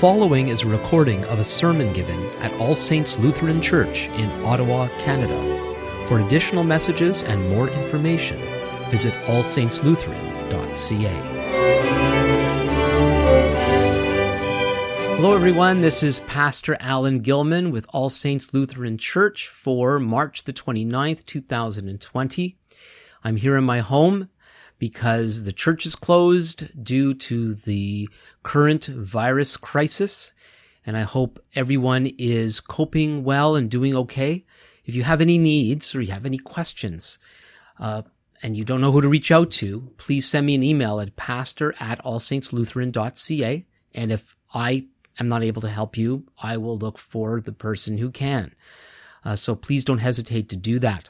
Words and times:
following 0.00 0.48
is 0.48 0.62
a 0.62 0.68
recording 0.68 1.24
of 1.24 1.38
a 1.38 1.44
sermon 1.44 1.90
given 1.94 2.22
at 2.40 2.52
All 2.60 2.74
Saints 2.74 3.16
Lutheran 3.16 3.62
Church 3.62 4.08
in 4.08 4.30
Ottawa, 4.44 4.88
Canada. 4.98 6.04
For 6.06 6.20
additional 6.20 6.64
messages 6.64 7.22
and 7.22 7.48
more 7.48 7.70
information, 7.70 8.38
visit 8.90 9.14
allsaintslutheran.ca. 9.24 11.08
Hello, 15.16 15.34
everyone. 15.34 15.80
This 15.80 16.02
is 16.02 16.20
Pastor 16.20 16.76
Alan 16.78 17.20
Gilman 17.20 17.70
with 17.70 17.86
All 17.88 18.10
Saints 18.10 18.52
Lutheran 18.52 18.98
Church 18.98 19.48
for 19.48 19.98
March 19.98 20.44
the 20.44 20.52
29th, 20.52 21.24
2020. 21.24 22.58
I'm 23.24 23.36
here 23.36 23.56
in 23.56 23.64
my 23.64 23.80
home 23.80 24.28
because 24.78 25.44
the 25.44 25.52
church 25.52 25.86
is 25.86 25.96
closed 25.96 26.68
due 26.84 27.14
to 27.14 27.54
the 27.54 28.08
current 28.46 28.86
virus 28.86 29.56
crisis. 29.56 30.32
And 30.86 30.96
I 30.96 31.02
hope 31.02 31.44
everyone 31.56 32.06
is 32.16 32.60
coping 32.60 33.24
well 33.24 33.56
and 33.56 33.68
doing 33.68 33.96
okay. 33.96 34.46
If 34.84 34.94
you 34.94 35.02
have 35.02 35.20
any 35.20 35.36
needs 35.36 35.96
or 35.96 36.00
you 36.00 36.12
have 36.12 36.24
any 36.24 36.38
questions, 36.38 37.18
uh, 37.80 38.02
and 38.44 38.56
you 38.56 38.64
don't 38.64 38.80
know 38.80 38.92
who 38.92 39.00
to 39.00 39.08
reach 39.08 39.32
out 39.32 39.50
to, 39.52 39.90
please 39.96 40.28
send 40.28 40.46
me 40.46 40.54
an 40.54 40.62
email 40.62 41.00
at 41.00 41.16
pastor 41.16 41.74
at 41.80 42.02
allsaintslutheran.ca. 42.04 43.66
And 43.94 44.12
if 44.12 44.36
I 44.54 44.86
am 45.18 45.28
not 45.28 45.42
able 45.42 45.62
to 45.62 45.68
help 45.68 45.96
you, 45.96 46.26
I 46.40 46.56
will 46.56 46.78
look 46.78 47.00
for 47.00 47.40
the 47.40 47.52
person 47.52 47.98
who 47.98 48.12
can. 48.12 48.54
Uh, 49.24 49.34
so 49.34 49.56
please 49.56 49.84
don't 49.84 49.98
hesitate 49.98 50.48
to 50.50 50.56
do 50.56 50.78
that. 50.78 51.08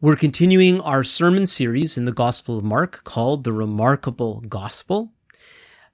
We're 0.00 0.16
continuing 0.16 0.80
our 0.80 1.04
sermon 1.04 1.46
series 1.46 1.98
in 1.98 2.06
the 2.06 2.12
Gospel 2.12 2.56
of 2.56 2.64
Mark 2.64 3.04
called 3.04 3.44
The 3.44 3.52
Remarkable 3.52 4.40
Gospel. 4.40 5.12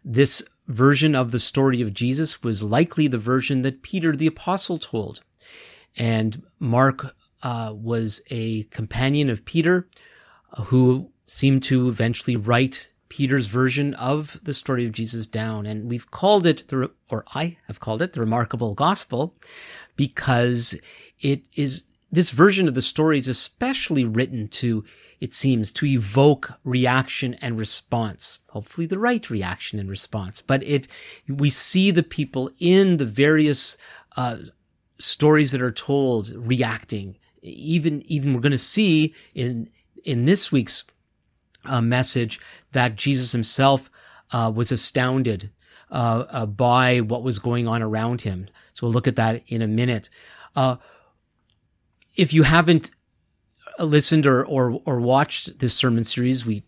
This 0.08 0.40
version 0.68 1.16
of 1.16 1.32
the 1.32 1.40
story 1.40 1.82
of 1.82 1.92
Jesus 1.92 2.40
was 2.40 2.62
likely 2.62 3.08
the 3.08 3.18
version 3.18 3.62
that 3.62 3.82
Peter 3.82 4.14
the 4.14 4.28
Apostle 4.28 4.78
told. 4.78 5.20
And 5.96 6.44
Mark 6.60 7.12
uh, 7.42 7.72
was 7.74 8.20
a 8.30 8.62
companion 8.64 9.28
of 9.28 9.44
Peter 9.44 9.88
uh, 10.52 10.62
who 10.62 11.10
seemed 11.26 11.64
to 11.64 11.88
eventually 11.88 12.36
write 12.36 12.92
Peter's 13.08 13.48
version 13.48 13.94
of 13.94 14.38
the 14.44 14.54
story 14.54 14.86
of 14.86 14.92
Jesus 14.92 15.26
down. 15.26 15.66
And 15.66 15.90
we've 15.90 16.08
called 16.08 16.46
it, 16.46 16.68
the, 16.68 16.92
or 17.10 17.24
I 17.34 17.56
have 17.66 17.80
called 17.80 18.00
it, 18.00 18.12
the 18.12 18.20
Remarkable 18.20 18.74
Gospel 18.74 19.34
because 19.96 20.76
it 21.20 21.42
is 21.56 21.82
this 22.16 22.30
version 22.30 22.66
of 22.66 22.74
the 22.74 22.80
story 22.80 23.18
is 23.18 23.28
especially 23.28 24.02
written 24.02 24.48
to, 24.48 24.82
it 25.20 25.34
seems, 25.34 25.70
to 25.70 25.84
evoke 25.84 26.50
reaction 26.64 27.34
and 27.42 27.58
response. 27.58 28.38
Hopefully 28.48 28.86
the 28.86 28.98
right 28.98 29.28
reaction 29.28 29.78
and 29.78 29.90
response. 29.90 30.40
But 30.40 30.62
it, 30.62 30.88
we 31.28 31.50
see 31.50 31.90
the 31.90 32.02
people 32.02 32.50
in 32.58 32.96
the 32.96 33.04
various, 33.04 33.76
uh, 34.16 34.38
stories 34.98 35.52
that 35.52 35.60
are 35.60 35.70
told 35.70 36.32
reacting. 36.34 37.18
Even, 37.42 38.00
even 38.10 38.32
we're 38.32 38.40
going 38.40 38.50
to 38.50 38.58
see 38.58 39.14
in, 39.34 39.68
in 40.02 40.24
this 40.24 40.50
week's 40.50 40.84
uh, 41.66 41.82
message 41.82 42.40
that 42.72 42.96
Jesus 42.96 43.32
himself, 43.32 43.90
uh, 44.30 44.50
was 44.54 44.72
astounded, 44.72 45.50
uh, 45.90 46.24
uh, 46.30 46.46
by 46.46 47.00
what 47.00 47.22
was 47.22 47.38
going 47.38 47.68
on 47.68 47.82
around 47.82 48.22
him. 48.22 48.48
So 48.72 48.86
we'll 48.86 48.94
look 48.94 49.06
at 49.06 49.16
that 49.16 49.42
in 49.48 49.60
a 49.60 49.68
minute. 49.68 50.08
Uh, 50.56 50.76
if 52.16 52.32
you 52.32 52.42
haven't 52.42 52.90
listened 53.78 54.26
or, 54.26 54.44
or, 54.44 54.80
or 54.84 55.00
watched 55.00 55.58
this 55.58 55.74
sermon 55.74 56.04
series, 56.04 56.46
we, 56.46 56.64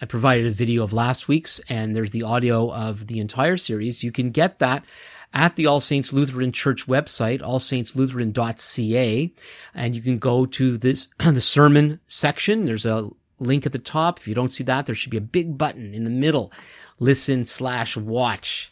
I 0.00 0.06
provided 0.06 0.46
a 0.46 0.50
video 0.50 0.82
of 0.82 0.92
last 0.92 1.28
week's 1.28 1.60
and 1.68 1.96
there's 1.96 2.10
the 2.10 2.24
audio 2.24 2.72
of 2.72 3.06
the 3.06 3.20
entire 3.20 3.56
series. 3.56 4.02
You 4.02 4.12
can 4.12 4.30
get 4.30 4.58
that 4.58 4.84
at 5.32 5.56
the 5.56 5.66
All 5.66 5.80
Saints 5.80 6.12
Lutheran 6.12 6.52
Church 6.52 6.86
website, 6.86 7.40
allsaintslutheran.ca, 7.40 9.32
and 9.74 9.96
you 9.96 10.02
can 10.02 10.18
go 10.18 10.44
to 10.46 10.76
this, 10.76 11.08
the 11.18 11.40
sermon 11.40 12.00
section. 12.06 12.66
There's 12.66 12.84
a 12.84 13.08
link 13.38 13.64
at 13.64 13.72
the 13.72 13.78
top. 13.78 14.18
If 14.18 14.28
you 14.28 14.34
don't 14.34 14.52
see 14.52 14.64
that, 14.64 14.86
there 14.86 14.94
should 14.94 15.10
be 15.10 15.16
a 15.16 15.22
big 15.22 15.56
button 15.56 15.94
in 15.94 16.04
the 16.04 16.10
middle. 16.10 16.52
Listen 16.98 17.46
slash 17.46 17.96
watch. 17.96 18.71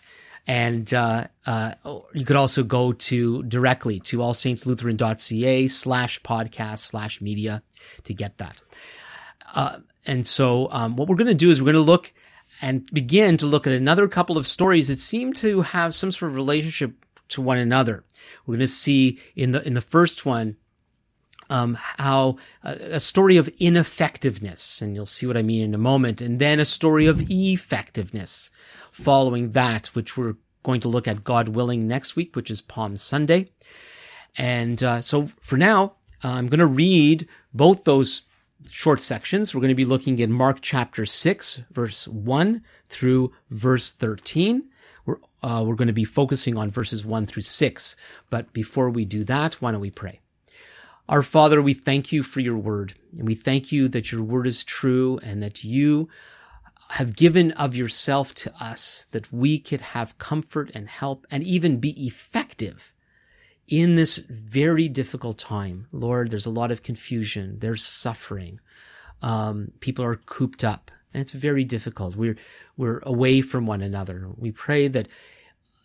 And 0.51 0.93
uh, 0.93 1.29
uh, 1.47 1.75
you 2.13 2.25
could 2.25 2.35
also 2.35 2.65
go 2.65 2.93
to 2.93 3.45
directly 3.45 4.01
to 4.01 4.19
allsaintslutheran.ca 4.19 5.69
slash 5.69 6.21
podcast 6.23 6.79
slash 6.79 7.21
media 7.21 7.63
to 8.03 8.13
get 8.13 8.39
that. 8.39 8.57
Uh, 9.55 9.79
and 10.07 10.27
so 10.27 10.69
um, 10.73 10.97
what 10.97 11.07
we're 11.07 11.15
going 11.15 11.29
to 11.29 11.35
do 11.35 11.53
is 11.53 11.63
we're 11.63 11.73
going 11.73 11.85
to 11.85 11.89
look 11.89 12.13
and 12.61 12.85
begin 12.93 13.37
to 13.37 13.47
look 13.47 13.69
at 13.69 13.73
another 13.73 14.09
couple 14.09 14.37
of 14.37 14.45
stories 14.45 14.89
that 14.89 15.01
seem 15.01 15.33
to 15.35 15.61
have 15.61 15.95
some 15.95 16.11
sort 16.11 16.33
of 16.33 16.37
relationship 16.37 16.95
to 17.29 17.41
one 17.41 17.59
another. 17.59 18.03
We're 18.45 18.57
going 18.57 18.67
to 18.67 18.67
see 18.67 19.21
in 19.37 19.53
the 19.53 19.65
in 19.65 19.75
the 19.75 19.81
first 19.81 20.27
one 20.27 20.57
um, 21.51 21.77
how 21.81 22.37
uh, 22.65 22.77
a 22.81 23.01
story 23.01 23.37
of 23.37 23.49
ineffectiveness, 23.59 24.81
and 24.81 24.95
you'll 24.95 25.05
see 25.05 25.27
what 25.27 25.37
I 25.37 25.43
mean 25.43 25.61
in 25.61 25.75
a 25.75 25.79
moment, 25.79 26.23
and 26.23 26.39
then 26.39 26.61
a 26.61 26.65
story 26.65 27.07
of 27.07 27.29
effectiveness 27.29 28.51
following 28.93 29.51
that, 29.53 29.89
which 29.89 30.17
we're 30.17 30.37
going 30.63 30.81
to 30.81 30.89
look 30.89 31.09
at, 31.09 31.25
God 31.25 31.51
willing, 31.51 31.87
next 31.87 32.17
week, 32.17 32.37
which 32.37 32.51
is 32.51 32.61
Palm 32.61 32.97
Sunday. 32.97 33.51
And 34.37 34.83
uh, 34.83 35.01
so 35.01 35.27
for 35.41 35.57
now, 35.57 35.95
I'm 36.23 36.47
going 36.47 36.61
to 36.61 36.67
read 36.67 37.27
both 37.53 37.85
those 37.85 38.23
short 38.71 39.03
sections. 39.03 39.55
We're 39.55 39.63
going 39.63 39.71
to 39.71 39.75
be 39.75 39.85
looking 39.85 40.23
at 40.23 40.29
Mark 40.29 40.59
chapter 40.61 41.05
6, 41.05 41.63
verse 41.73 42.07
1 42.07 42.63
through 42.89 43.33
verse 43.51 43.93
13. 43.93 44.69
We're, 45.07 45.17
uh, 45.43 45.65
we're 45.67 45.75
going 45.75 45.89
to 45.89 45.95
be 45.95 46.05
focusing 46.05 46.57
on 46.57 46.71
verses 46.71 47.05
1 47.05 47.27
through 47.27 47.43
6. 47.43 47.97
But 48.29 48.53
before 48.53 48.91
we 48.91 49.05
do 49.05 49.25
that, 49.25 49.55
why 49.55 49.73
don't 49.73 49.81
we 49.81 49.91
pray? 49.91 50.21
Our 51.11 51.25
Father, 51.25 51.61
we 51.61 51.75
thank 51.75 52.13
you 52.13 52.23
for 52.23 52.39
your 52.39 52.57
word, 52.57 52.95
and 53.19 53.27
we 53.27 53.35
thank 53.35 53.73
you 53.73 53.89
that 53.89 54.13
your 54.13 54.23
word 54.23 54.47
is 54.47 54.63
true 54.63 55.19
and 55.25 55.43
that 55.43 55.65
you 55.65 56.09
have 56.91 57.17
given 57.17 57.51
of 57.53 57.75
yourself 57.75 58.33
to 58.37 58.55
us 58.63 59.09
that 59.11 59.33
we 59.33 59.59
could 59.59 59.81
have 59.81 60.19
comfort 60.19 60.71
and 60.73 60.89
help 60.89 61.27
and 61.29 61.43
even 61.43 61.81
be 61.81 62.07
effective 62.07 62.95
in 63.67 63.97
this 63.97 64.19
very 64.19 64.89
difficult 64.89 65.37
time. 65.37 65.89
Lord, 65.91 66.31
there's 66.31 66.47
a 66.47 66.51
lot 66.51 66.71
of 66.71 66.85
confusion. 66.85 67.59
There's 67.59 67.83
suffering. 67.83 68.61
Um, 69.21 69.73
people 69.81 70.05
are 70.05 70.15
cooped 70.15 70.63
up 70.63 70.93
and 71.13 71.21
it's 71.21 71.33
very 71.33 71.65
difficult. 71.65 72.15
We're, 72.15 72.37
we're 72.77 73.01
away 73.03 73.41
from 73.41 73.67
one 73.67 73.83
another. 73.83 74.29
We 74.37 74.53
pray 74.53 74.87
that, 74.87 75.09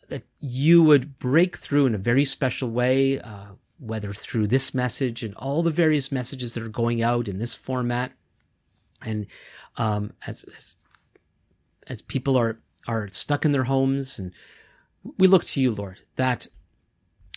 that 0.09 0.22
you 0.40 0.84
would 0.84 1.18
break 1.18 1.57
through 1.57 1.88
in 1.88 1.96
a 1.96 2.00
very 2.00 2.25
special 2.25 2.69
way, 2.69 3.19
uh, 3.19 3.53
whether 3.80 4.13
through 4.13 4.47
this 4.47 4.74
message 4.74 5.24
and 5.24 5.34
all 5.36 5.62
the 5.62 5.72
various 5.72 6.12
messages 6.12 6.53
that 6.53 6.63
are 6.63 6.69
going 6.69 7.02
out 7.02 7.28
in 7.28 7.40
this 7.40 7.56
format. 7.56 8.12
And, 9.02 9.28
um, 9.78 10.13
as, 10.25 10.46
as 10.58 10.75
as 11.88 12.02
people 12.02 12.38
are 12.38 12.59
are 12.88 13.09
stuck 13.12 13.46
in 13.46 13.52
their 13.52 13.63
homes 13.63 14.19
and 14.19 14.31
we 15.18 15.28
look 15.28 15.44
to 15.44 15.62
you 15.62 15.72
lord 15.72 16.02
that 16.16 16.47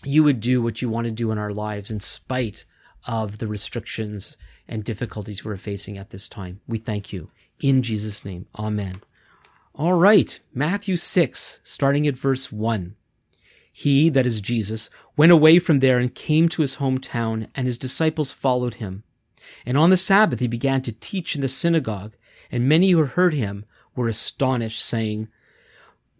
you 0.04 0.22
would 0.22 0.40
do 0.40 0.62
what 0.62 0.80
you 0.80 0.88
want 0.88 1.06
to 1.06 1.10
do 1.10 1.30
in 1.30 1.38
our 1.38 1.52
lives 1.52 1.90
in 1.90 2.00
spite 2.00 2.64
of 3.06 3.38
the 3.38 3.46
restrictions 3.46 4.36
and 4.68 4.84
difficulties 4.84 5.44
we're 5.44 5.56
facing 5.56 5.96
at 5.96 6.10
this 6.10 6.28
time. 6.28 6.60
We 6.68 6.78
thank 6.78 7.12
you. 7.12 7.30
In 7.60 7.82
jesus 7.82 8.24
name 8.24 8.46
amen. 8.58 9.00
All 9.74 9.94
right. 9.94 10.38
Matthew 10.54 10.96
6 10.96 11.60
starting 11.62 12.06
at 12.06 12.16
verse 12.16 12.52
1 12.52 12.94
he 13.72 14.08
that 14.08 14.26
is 14.26 14.40
jesus 14.40 14.90
went 15.16 15.32
away 15.32 15.58
from 15.58 15.80
there 15.80 15.98
and 15.98 16.14
came 16.14 16.48
to 16.48 16.62
his 16.62 16.76
hometown 16.76 17.48
and 17.54 17.66
his 17.66 17.78
disciples 17.78 18.32
followed 18.32 18.74
him 18.74 19.02
and 19.64 19.76
on 19.76 19.90
the 19.90 19.96
sabbath 19.96 20.40
he 20.40 20.48
began 20.48 20.82
to 20.82 20.92
teach 20.92 21.34
in 21.34 21.40
the 21.40 21.48
synagogue 21.48 22.14
and 22.50 22.68
many 22.68 22.90
who 22.90 23.04
heard 23.04 23.34
him 23.34 23.64
were 23.94 24.08
astonished, 24.08 24.82
saying, 24.84 25.28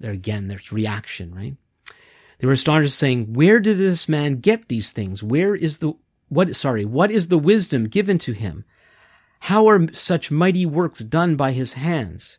there 0.01 0.13
again, 0.13 0.49
there's 0.49 0.73
reaction, 0.73 1.35
right? 1.35 1.57
They 2.39 2.47
were 2.47 2.53
astonished, 2.53 2.97
saying, 2.97 3.33
Where 3.33 3.59
did 3.61 3.79
this 3.79 4.09
man 4.09 4.41
get 4.41 4.69
these 4.69 4.93
things? 4.93 5.23
Where 5.23 5.55
is 5.55 5.79
the, 5.79 5.95
what, 6.29 6.55
sorry, 6.55 6.85
what 6.85 7.11
is 7.11 7.29
the 7.29 7.39
wisdom 7.39 7.89
given 7.89 8.19
to 8.19 8.33
him? 8.33 8.65
How 9.41 9.69
are 9.69 9.93
such 9.93 10.31
mighty 10.31 10.67
works 10.67 11.01
done 11.01 11.37
by 11.37 11.53
his 11.53 11.73
hands? 11.75 12.39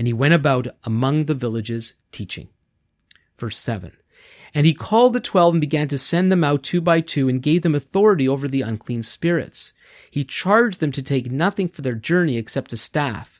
And 0.00 0.06
he 0.06 0.14
went 0.14 0.32
about 0.32 0.66
among 0.84 1.26
the 1.26 1.34
villages 1.34 1.92
teaching. 2.10 2.48
Verse 3.38 3.58
7. 3.58 3.92
And 4.54 4.64
he 4.64 4.72
called 4.72 5.12
the 5.12 5.20
twelve 5.20 5.52
and 5.52 5.60
began 5.60 5.88
to 5.88 5.98
send 5.98 6.32
them 6.32 6.42
out 6.42 6.62
two 6.62 6.80
by 6.80 7.02
two 7.02 7.28
and 7.28 7.42
gave 7.42 7.60
them 7.60 7.74
authority 7.74 8.26
over 8.26 8.48
the 8.48 8.62
unclean 8.62 9.02
spirits. 9.02 9.74
He 10.10 10.24
charged 10.24 10.80
them 10.80 10.90
to 10.92 11.02
take 11.02 11.30
nothing 11.30 11.68
for 11.68 11.82
their 11.82 11.96
journey 11.96 12.38
except 12.38 12.72
a 12.72 12.78
staff, 12.78 13.39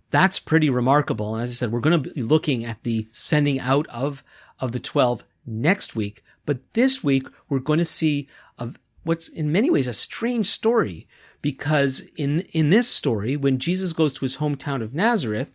that's 0.11 0.39
pretty 0.39 0.69
remarkable. 0.69 1.33
And 1.33 1.43
as 1.43 1.49
I 1.49 1.53
said, 1.53 1.71
we're 1.71 1.79
going 1.79 2.03
to 2.03 2.11
be 2.11 2.21
looking 2.21 2.65
at 2.65 2.83
the 2.83 3.07
sending 3.11 3.59
out 3.59 3.87
of, 3.87 4.23
of 4.59 4.73
the 4.73 4.79
12 4.79 5.23
next 5.45 5.95
week. 5.95 6.23
But 6.45 6.73
this 6.73 7.03
week, 7.03 7.27
we're 7.49 7.59
going 7.59 7.79
to 7.79 7.85
see 7.85 8.27
of 8.59 8.77
what's 9.03 9.27
in 9.27 9.51
many 9.51 9.69
ways 9.69 9.87
a 9.87 9.93
strange 9.93 10.47
story 10.47 11.07
because 11.41 12.01
in, 12.15 12.41
in 12.51 12.69
this 12.69 12.87
story, 12.87 13.35
when 13.35 13.57
Jesus 13.57 13.93
goes 13.93 14.13
to 14.13 14.21
his 14.21 14.37
hometown 14.37 14.83
of 14.83 14.93
Nazareth, 14.93 15.49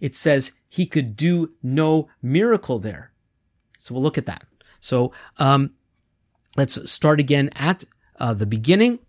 it 0.00 0.16
says 0.16 0.52
he 0.68 0.86
could 0.86 1.16
do 1.16 1.50
no 1.62 2.08
miracle 2.22 2.78
there. 2.78 3.12
So 3.78 3.94
we'll 3.94 4.02
look 4.02 4.18
at 4.18 4.26
that. 4.26 4.46
So, 4.80 5.12
um, 5.38 5.74
let's 6.56 6.90
start 6.90 7.20
again 7.20 7.50
at 7.54 7.84
uh, 8.18 8.34
the 8.34 8.46
beginning. 8.46 9.00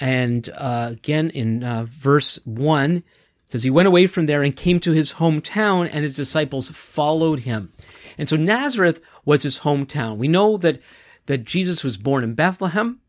And 0.00 0.48
uh, 0.56 0.90
again, 0.92 1.30
in 1.30 1.62
uh, 1.62 1.86
verse 1.88 2.38
1, 2.44 3.04
says 3.48 3.62
he 3.62 3.70
went 3.70 3.88
away 3.88 4.06
from 4.06 4.26
there 4.26 4.42
and 4.42 4.56
came 4.56 4.80
to 4.80 4.92
his 4.92 5.14
hometown 5.14 5.88
and 5.90 6.02
his 6.04 6.16
disciples 6.16 6.68
followed 6.68 7.40
him. 7.40 7.72
And 8.18 8.28
so 8.28 8.36
Nazareth 8.36 9.00
was 9.24 9.42
his 9.42 9.60
hometown. 9.60 10.16
We 10.16 10.28
know 10.28 10.56
that, 10.58 10.80
that 11.26 11.44
Jesus 11.44 11.84
was 11.84 11.96
born 11.96 12.24
in 12.24 12.34
Bethlehem 12.34 13.00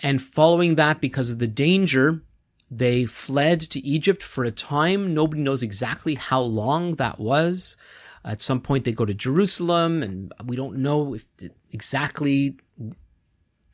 and 0.00 0.22
following 0.22 0.76
that 0.76 1.00
because 1.00 1.30
of 1.30 1.38
the 1.38 1.46
danger, 1.46 2.22
they 2.70 3.04
fled 3.04 3.60
to 3.60 3.80
Egypt 3.80 4.22
for 4.22 4.44
a 4.44 4.50
time. 4.50 5.14
Nobody 5.14 5.42
knows 5.42 5.62
exactly 5.62 6.14
how 6.14 6.40
long 6.40 6.94
that 6.94 7.18
was. 7.18 7.76
At 8.24 8.42
some 8.42 8.60
point 8.60 8.84
they 8.84 8.92
go 8.92 9.04
to 9.04 9.14
Jerusalem 9.14 10.02
and 10.02 10.32
we 10.44 10.56
don't 10.56 10.78
know 10.78 11.14
if 11.14 11.24
exactly 11.72 12.56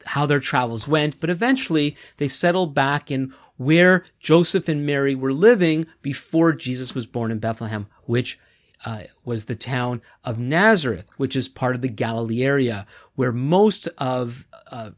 how 0.06 0.26
their 0.26 0.41
travels 0.41 0.87
went, 0.87 1.19
but 1.19 1.31
eventually 1.31 1.96
they 2.19 2.29
settled 2.29 2.75
back 2.75 3.11
in 3.11 3.35
where 3.56 4.04
Joseph 4.20 4.68
and 4.68 4.84
Mary 4.84 5.14
were 5.14 5.32
living 5.32 5.86
before 6.02 6.52
Jesus 6.52 6.94
was 6.94 7.06
born 7.06 7.30
in 7.30 7.38
Bethlehem, 7.38 7.86
which 8.04 8.38
uh, 8.84 9.04
was 9.24 9.44
the 9.44 9.54
town 9.54 10.02
of 10.24 10.38
Nazareth, 10.38 11.06
which 11.16 11.36
is 11.36 11.48
part 11.48 11.74
of 11.74 11.80
the 11.80 11.88
Galilee 11.88 12.42
area, 12.42 12.86
where 13.14 13.32
most 13.32 13.88
of 13.98 14.46
uh, 14.70 14.90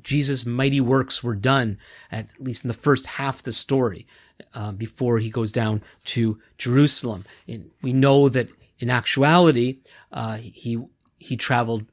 Jesus' 0.00 0.46
mighty 0.46 0.80
works 0.80 1.22
were 1.22 1.34
done, 1.34 1.78
at 2.10 2.28
least 2.38 2.64
in 2.64 2.68
the 2.68 2.74
first 2.74 3.06
half 3.06 3.38
of 3.38 3.44
the 3.44 3.52
story, 3.52 4.06
uh, 4.54 4.72
before 4.72 5.18
he 5.18 5.30
goes 5.30 5.52
down 5.52 5.82
to 6.04 6.38
Jerusalem. 6.58 7.24
And 7.48 7.70
we 7.82 7.92
know 7.92 8.28
that 8.28 8.48
in 8.78 8.90
actuality, 8.90 9.78
uh, 10.12 10.36
he 10.36 10.82
he 11.18 11.36
traveled 11.36 11.84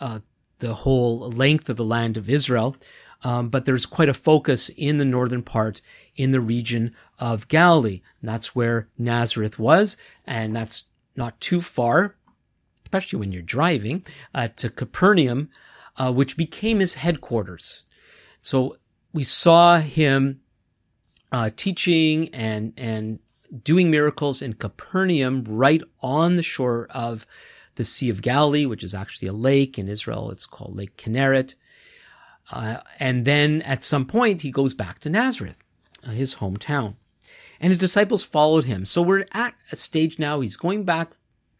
uh, 0.00 0.20
the 0.58 0.74
whole 0.74 1.30
length 1.30 1.68
of 1.68 1.76
the 1.76 1.84
land 1.84 2.16
of 2.16 2.30
Israel, 2.30 2.76
um, 3.22 3.48
but 3.48 3.64
there's 3.64 3.86
quite 3.86 4.08
a 4.08 4.14
focus 4.14 4.68
in 4.76 4.98
the 4.98 5.04
northern 5.04 5.42
part 5.42 5.80
in 6.16 6.32
the 6.32 6.40
region 6.40 6.94
of 7.18 7.48
Galilee. 7.48 8.02
And 8.20 8.28
that's 8.28 8.54
where 8.54 8.88
Nazareth 8.98 9.58
was, 9.58 9.96
and 10.26 10.54
that's 10.54 10.84
not 11.16 11.40
too 11.40 11.60
far, 11.60 12.16
especially 12.84 13.18
when 13.18 13.32
you're 13.32 13.42
driving, 13.42 14.04
uh, 14.34 14.48
to 14.56 14.70
Capernaum, 14.70 15.48
uh, 15.96 16.12
which 16.12 16.36
became 16.36 16.80
his 16.80 16.94
headquarters. 16.94 17.82
So 18.42 18.76
we 19.12 19.24
saw 19.24 19.78
him 19.78 20.40
uh, 21.32 21.50
teaching 21.56 22.28
and 22.34 22.72
and 22.76 23.18
doing 23.62 23.90
miracles 23.90 24.42
in 24.42 24.54
Capernaum, 24.54 25.44
right 25.44 25.82
on 26.00 26.36
the 26.36 26.42
shore 26.42 26.86
of 26.90 27.26
the 27.76 27.84
Sea 27.84 28.10
of 28.10 28.22
Galilee, 28.22 28.66
which 28.66 28.82
is 28.82 28.94
actually 28.94 29.28
a 29.28 29.32
lake 29.32 29.78
in 29.78 29.88
Israel. 29.88 30.30
It's 30.30 30.46
called 30.46 30.76
Lake 30.76 30.96
Kinneret. 30.96 31.54
Uh, 32.50 32.78
and 33.00 33.24
then 33.24 33.62
at 33.62 33.84
some 33.84 34.06
point, 34.06 34.42
he 34.42 34.50
goes 34.50 34.74
back 34.74 35.00
to 35.00 35.10
Nazareth, 35.10 35.56
uh, 36.06 36.10
his 36.10 36.36
hometown. 36.36 36.94
And 37.60 37.70
his 37.70 37.78
disciples 37.78 38.22
followed 38.22 38.66
him. 38.66 38.84
So 38.84 39.02
we're 39.02 39.26
at 39.32 39.54
a 39.72 39.76
stage 39.76 40.18
now, 40.18 40.40
he's 40.40 40.56
going 40.56 40.84
back 40.84 41.12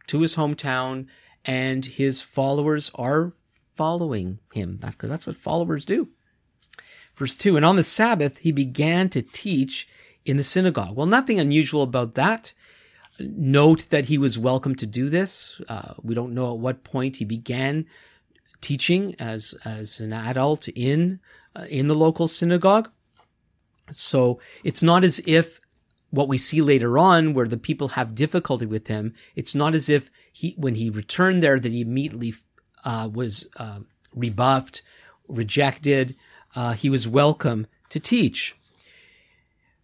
to 0.09 0.21
his 0.21 0.37
hometown, 0.37 1.07
and 1.45 1.85
his 1.85 2.23
followers 2.23 2.91
are 2.95 3.33
following 3.75 4.39
him. 4.53 4.79
That's 4.81 4.95
because 4.95 5.11
that's 5.11 5.27
what 5.27 5.37
followers 5.37 5.85
do. 5.85 6.09
Verse 7.17 7.37
2 7.37 7.57
And 7.57 7.65
on 7.65 7.77
the 7.77 7.83
Sabbath, 7.83 8.39
he 8.39 8.53
began 8.53 9.09
to 9.11 9.23
teach 9.23 9.89
in 10.25 10.37
the 10.37 10.45
synagogue. 10.45 10.97
Well, 10.97 11.07
nothing 11.07 11.41
unusual 11.41 11.83
about 11.83 12.15
that. 12.15 12.53
Note 13.19 13.89
that 13.89 14.07
he 14.07 14.19
was 14.19 14.39
welcome 14.39 14.75
to 14.77 14.87
do 14.87 15.09
this. 15.09 15.61
Uh, 15.69 15.95
we 16.03 16.15
don't 16.15 16.35
know 16.35 16.53
at 16.53 16.59
what 16.59 16.85
point 16.85 17.17
he 17.17 17.25
began 17.25 17.87
teaching 18.61 19.15
as 19.19 19.55
as 19.65 20.01
an 20.01 20.13
adult 20.13 20.69
in 20.69 21.21
uh, 21.55 21.67
in 21.69 21.89
the 21.89 21.95
local 21.95 22.29
synagogue. 22.29 22.91
So 23.91 24.41
it's 24.65 24.83
not 24.83 25.05
as 25.05 25.21
if 25.27 25.61
what 26.11 26.29
we 26.29 26.39
see 26.39 26.63
later 26.63 26.99
on 26.99 27.35
where 27.35 27.47
the 27.47 27.57
people 27.57 27.89
have 27.89 28.15
difficulty 28.15 28.67
with 28.67 28.87
him, 28.87 29.15
it's 29.35 29.55
not 29.55 29.75
as 29.75 29.89
if 29.89 30.11
he 30.33 30.55
when 30.57 30.75
he 30.75 30.91
returned 30.91 31.43
there 31.43 31.59
that 31.59 31.73
he 31.73 31.81
immediately 31.81 32.35
uh, 32.85 33.09
was 33.13 33.49
uh, 33.57 33.81
rebuffed, 34.15 34.83
rejected. 35.29 36.17
Uh, 36.55 36.73
he 36.73 36.89
was 36.89 37.09
welcome 37.09 37.67
to 37.91 38.01
teach. 38.01 38.57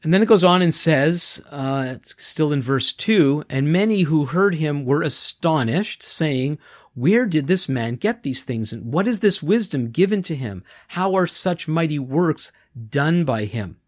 And 0.02 0.12
then 0.12 0.22
it 0.22 0.28
goes 0.28 0.42
on 0.42 0.62
and 0.62 0.74
says, 0.74 1.40
uh, 1.50 1.96
still 2.18 2.52
in 2.52 2.60
verse 2.60 2.92
2, 2.92 3.44
and 3.48 3.72
many 3.72 4.02
who 4.02 4.24
heard 4.24 4.56
him 4.56 4.84
were 4.84 5.02
astonished, 5.02 6.02
saying, 6.02 6.58
where 6.94 7.26
did 7.26 7.46
this 7.46 7.68
man 7.68 7.96
get 7.96 8.22
these 8.22 8.44
things? 8.44 8.72
And 8.72 8.92
what 8.92 9.08
is 9.08 9.20
this 9.20 9.42
wisdom 9.42 9.90
given 9.90 10.22
to 10.22 10.36
him? 10.36 10.62
How 10.88 11.14
are 11.14 11.26
such 11.26 11.68
mighty 11.68 11.98
works 11.98 12.52
done 12.90 13.24
by 13.24 13.46
him? 13.46 13.78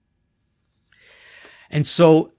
And 1.71 1.87
so, 1.87 2.33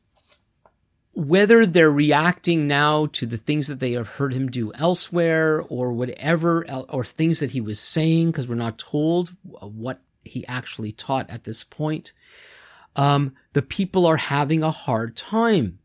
whether 1.13 1.65
they're 1.65 1.91
reacting 1.91 2.67
now 2.67 3.05
to 3.07 3.25
the 3.25 3.38
things 3.38 3.67
that 3.67 3.79
they 3.79 3.93
have 3.93 4.10
heard 4.10 4.34
him 4.34 4.50
do 4.50 4.74
elsewhere 4.74 5.62
or 5.62 5.93
whatever, 5.93 6.65
or 6.89 7.05
things 7.05 7.39
that 7.39 7.51
he 7.51 7.62
was 7.62 7.79
saying, 7.79 8.31
because 8.31 8.48
we're 8.48 8.55
not 8.55 8.77
told 8.77 9.36
what 9.43 10.01
he 10.24 10.45
actually 10.48 10.91
taught 10.91 11.29
at 11.29 11.43
this 11.43 11.63
point, 11.63 12.12
um, 12.95 13.34
the 13.53 13.62
people 13.62 14.05
are 14.05 14.17
having 14.17 14.63
a 14.63 14.72
hard 14.72 15.15
time. 15.15 15.79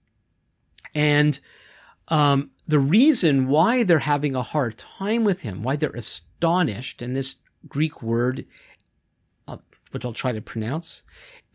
And 0.95 1.39
um, 2.09 2.51
the 2.71 2.79
reason 2.79 3.49
why 3.49 3.83
they're 3.83 3.99
having 3.99 4.37
a 4.37 4.43
hard 4.43 4.79
time 4.79 5.25
with 5.25 5.43
him, 5.43 5.65
why 5.65 5.75
they're 5.75 5.91
astonished, 5.91 7.03
and 7.03 7.17
this 7.17 7.37
Greek 7.69 8.01
word, 8.01 8.47
uh, 9.49 9.57
which 9.91 10.05
I'll 10.05 10.13
try 10.13 10.31
to 10.31 10.41
pronounce, 10.41 11.03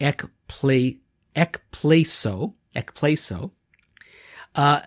ekple, 0.02 1.00
ekpleso, 1.34 2.54
ekpleso, 2.76 3.52
uh, 4.56 4.82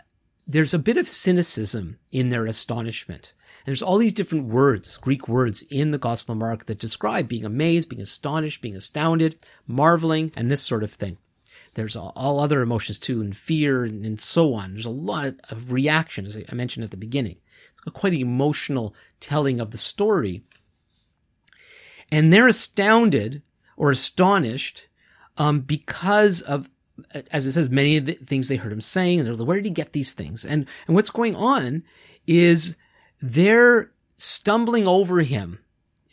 there's 0.47 0.75
a 0.75 0.79
bit 0.79 0.99
of 0.99 1.09
cynicism 1.09 1.99
in 2.13 2.29
their 2.29 2.45
astonishment. 2.45 3.33
And 3.65 3.73
there's 3.73 3.83
all 3.83 3.97
these 3.97 4.13
different 4.13 4.49
words, 4.49 4.99
Greek 4.99 5.29
words 5.29 5.63
in 5.71 5.93
the 5.93 5.99
Gospel 5.99 6.35
of 6.35 6.39
Mark 6.41 6.67
that 6.67 6.79
describe 6.79 7.27
being 7.27 7.47
amazed, 7.47 7.89
being 7.89 8.03
astonished, 8.03 8.61
being 8.61 8.77
astounded, 8.77 9.39
marveling, 9.67 10.31
and 10.37 10.51
this 10.51 10.63
sort 10.63 10.85
of 10.85 10.93
thing. 10.93 11.17
There's 11.75 11.97
all, 11.97 12.13
all 12.17 12.41
other 12.41 12.61
emotions 12.61 12.99
too, 12.99 13.21
and 13.21 13.37
fear 13.37 13.85
and, 13.85 14.05
and, 14.05 14.21
so 14.21 14.55
on. 14.55 14.73
There's 14.73 14.85
a 14.85 14.91
lot 14.91 15.35
of 15.51 15.73
reaction, 15.73 16.27
as 16.27 16.37
I 16.37 16.55
mentioned 16.55 16.85
at 16.85 16.91
the 16.91 16.97
beginning. 16.97 17.39
It's 17.87 17.97
quite 17.97 18.13
an 18.13 18.21
emotional 18.21 18.95
telling 19.21 19.61
of 19.61 19.71
the 19.71 19.79
story. 19.79 20.43
And 22.11 22.33
they're 22.33 22.49
astounded 22.49 23.43
or 23.77 23.91
astonished 23.91 24.89
um, 25.37 25.61
because 25.61 26.41
of, 26.43 26.69
as 27.31 27.47
it 27.47 27.53
says, 27.53 27.71
many 27.71 27.97
of 27.97 28.07
the 28.07 28.15
things 28.15 28.49
they 28.49 28.57
heard 28.57 28.73
him 28.73 28.81
saying. 28.81 29.21
And 29.21 29.27
they're 29.27 29.35
like, 29.35 29.47
where 29.47 29.59
did 29.59 29.67
he 29.67 29.71
get 29.71 29.93
these 29.93 30.13
things? 30.13 30.45
And, 30.45 30.67
and 30.87 30.97
what's 30.97 31.11
going 31.11 31.37
on 31.37 31.85
is 32.27 32.77
they're 33.23 33.93
stumbling 34.17 34.87
over 34.87 35.21
him. 35.21 35.59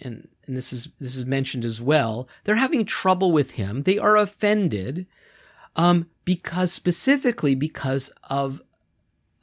And, 0.01 0.27
and 0.45 0.55
this 0.55 0.71
is, 0.71 0.89
this 0.99 1.15
is 1.15 1.25
mentioned 1.25 1.65
as 1.65 1.81
well. 1.81 2.27
They're 2.43 2.55
having 2.55 2.85
trouble 2.85 3.31
with 3.31 3.51
him. 3.51 3.81
They 3.81 3.97
are 3.97 4.15
offended 4.15 5.07
um, 5.75 6.07
because 6.23 6.71
specifically 6.73 7.55
because 7.55 8.11
of 8.29 8.61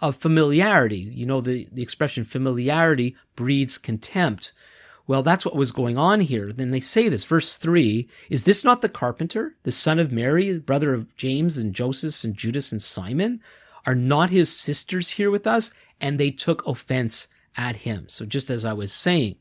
of 0.02 0.16
familiarity. 0.16 0.98
You 0.98 1.26
know, 1.26 1.40
the, 1.40 1.68
the 1.70 1.82
expression 1.82 2.24
familiarity 2.24 3.16
breeds 3.36 3.78
contempt. 3.78 4.52
Well, 5.06 5.22
that's 5.22 5.44
what 5.44 5.54
was 5.56 5.72
going 5.72 5.96
on 5.96 6.20
here. 6.20 6.52
Then 6.52 6.72
they 6.72 6.80
say 6.80 7.08
this, 7.08 7.24
verse 7.24 7.56
three, 7.56 8.08
is 8.28 8.42
this 8.42 8.64
not 8.64 8.82
the 8.82 8.88
carpenter, 8.88 9.54
the 9.62 9.72
son 9.72 10.00
of 10.00 10.10
Mary, 10.12 10.58
brother 10.58 10.92
of 10.92 11.16
James 11.16 11.56
and 11.56 11.72
Joseph 11.72 12.24
and 12.24 12.36
Judas 12.36 12.72
and 12.72 12.82
Simon? 12.82 13.40
Are 13.86 13.94
not 13.94 14.30
his 14.30 14.48
sisters 14.48 15.10
here 15.10 15.30
with 15.30 15.46
us? 15.46 15.70
And 16.00 16.18
they 16.18 16.30
took 16.30 16.66
offense 16.66 17.28
at 17.56 17.76
him. 17.76 18.08
So 18.08 18.24
just 18.24 18.50
as 18.50 18.64
I 18.64 18.72
was 18.72 18.92
saying, 18.92 19.36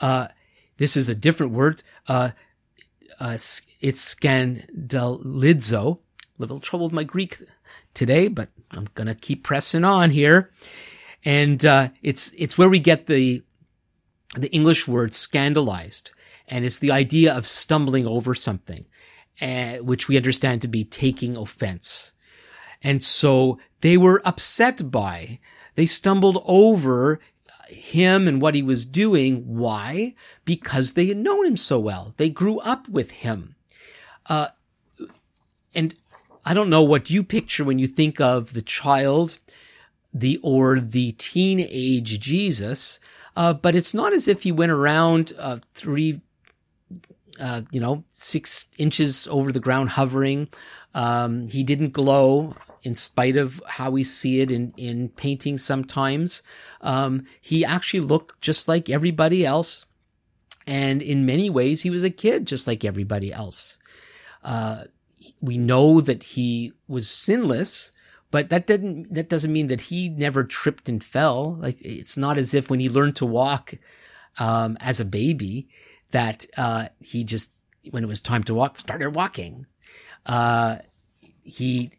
uh, 0.00 0.28
this 0.76 0.96
is 0.96 1.08
a 1.08 1.14
different 1.14 1.52
word. 1.52 1.82
Uh, 2.06 2.30
uh, 3.18 3.38
it's 3.80 4.14
scandalizo. 4.14 5.98
A 6.38 6.42
little 6.42 6.60
trouble 6.60 6.86
with 6.86 6.94
my 6.94 7.04
Greek 7.04 7.38
today, 7.94 8.28
but 8.28 8.48
I'm 8.72 8.88
gonna 8.94 9.14
keep 9.14 9.44
pressing 9.44 9.84
on 9.84 10.10
here. 10.10 10.50
And 11.24 11.64
uh, 11.64 11.90
it's 12.02 12.32
it's 12.36 12.58
where 12.58 12.68
we 12.68 12.80
get 12.80 13.06
the 13.06 13.42
the 14.36 14.50
English 14.52 14.88
word 14.88 15.14
scandalized, 15.14 16.10
and 16.48 16.64
it's 16.64 16.78
the 16.78 16.90
idea 16.90 17.32
of 17.32 17.46
stumbling 17.46 18.06
over 18.06 18.34
something, 18.34 18.84
uh, 19.40 19.76
which 19.76 20.08
we 20.08 20.16
understand 20.16 20.62
to 20.62 20.68
be 20.68 20.84
taking 20.84 21.36
offense. 21.36 22.12
And 22.82 23.02
so 23.02 23.58
they 23.80 23.96
were 23.96 24.20
upset 24.24 24.90
by. 24.90 25.38
They 25.76 25.86
stumbled 25.86 26.42
over 26.44 27.20
him 27.68 28.28
and 28.28 28.42
what 28.42 28.54
he 28.54 28.62
was 28.62 28.84
doing. 28.84 29.42
Why? 29.46 30.14
Because 30.44 30.92
they 30.92 31.06
had 31.06 31.16
known 31.16 31.46
him 31.46 31.56
so 31.56 31.78
well. 31.78 32.14
They 32.16 32.28
grew 32.28 32.58
up 32.60 32.88
with 32.88 33.10
him. 33.10 33.54
Uh, 34.26 34.48
and 35.74 35.94
I 36.44 36.54
don't 36.54 36.70
know 36.70 36.82
what 36.82 37.10
you 37.10 37.22
picture 37.22 37.64
when 37.64 37.78
you 37.78 37.86
think 37.86 38.20
of 38.20 38.52
the 38.52 38.62
child, 38.62 39.38
the, 40.12 40.38
or 40.42 40.78
the 40.78 41.12
teenage 41.12 42.20
Jesus. 42.20 43.00
Uh, 43.36 43.52
but 43.52 43.74
it's 43.74 43.94
not 43.94 44.12
as 44.12 44.28
if 44.28 44.42
he 44.42 44.52
went 44.52 44.70
around, 44.70 45.32
uh, 45.38 45.58
three, 45.74 46.20
uh, 47.40 47.62
you 47.72 47.80
know, 47.80 48.04
six 48.08 48.66
inches 48.78 49.26
over 49.28 49.50
the 49.50 49.60
ground 49.60 49.90
hovering. 49.90 50.48
Um, 50.94 51.48
he 51.48 51.64
didn't 51.64 51.92
glow 51.92 52.54
in 52.84 52.94
spite 52.94 53.36
of 53.36 53.60
how 53.66 53.90
we 53.90 54.04
see 54.04 54.40
it 54.40 54.50
in, 54.50 54.72
in 54.76 55.08
painting 55.08 55.58
sometimes. 55.58 56.42
Um, 56.82 57.24
he 57.40 57.64
actually 57.64 58.00
looked 58.00 58.40
just 58.40 58.68
like 58.68 58.88
everybody 58.90 59.44
else. 59.44 59.86
And 60.66 61.02
in 61.02 61.26
many 61.26 61.50
ways, 61.50 61.82
he 61.82 61.90
was 61.90 62.04
a 62.04 62.10
kid 62.10 62.46
just 62.46 62.66
like 62.66 62.84
everybody 62.84 63.32
else. 63.32 63.78
Uh, 64.42 64.84
we 65.40 65.58
know 65.58 66.00
that 66.00 66.22
he 66.22 66.72
was 66.88 67.08
sinless, 67.08 67.92
but 68.30 68.50
that 68.50 68.66
didn't, 68.66 69.12
that 69.14 69.28
doesn't 69.28 69.52
mean 69.52 69.68
that 69.68 69.80
he 69.80 70.08
never 70.08 70.44
tripped 70.44 70.88
and 70.88 71.02
fell. 71.02 71.54
Like 71.54 71.78
it's 71.80 72.16
not 72.16 72.38
as 72.38 72.54
if 72.54 72.70
when 72.70 72.80
he 72.80 72.88
learned 72.88 73.16
to 73.16 73.26
walk, 73.26 73.74
um, 74.38 74.76
as 74.80 75.00
a 75.00 75.04
baby 75.04 75.68
that, 76.10 76.46
uh, 76.56 76.88
he 77.00 77.24
just, 77.24 77.50
when 77.90 78.02
it 78.02 78.08
was 78.08 78.20
time 78.20 78.44
to 78.44 78.54
walk, 78.54 78.78
started 78.78 79.14
walking. 79.14 79.66
Uh, 80.26 80.78
he 81.42 81.92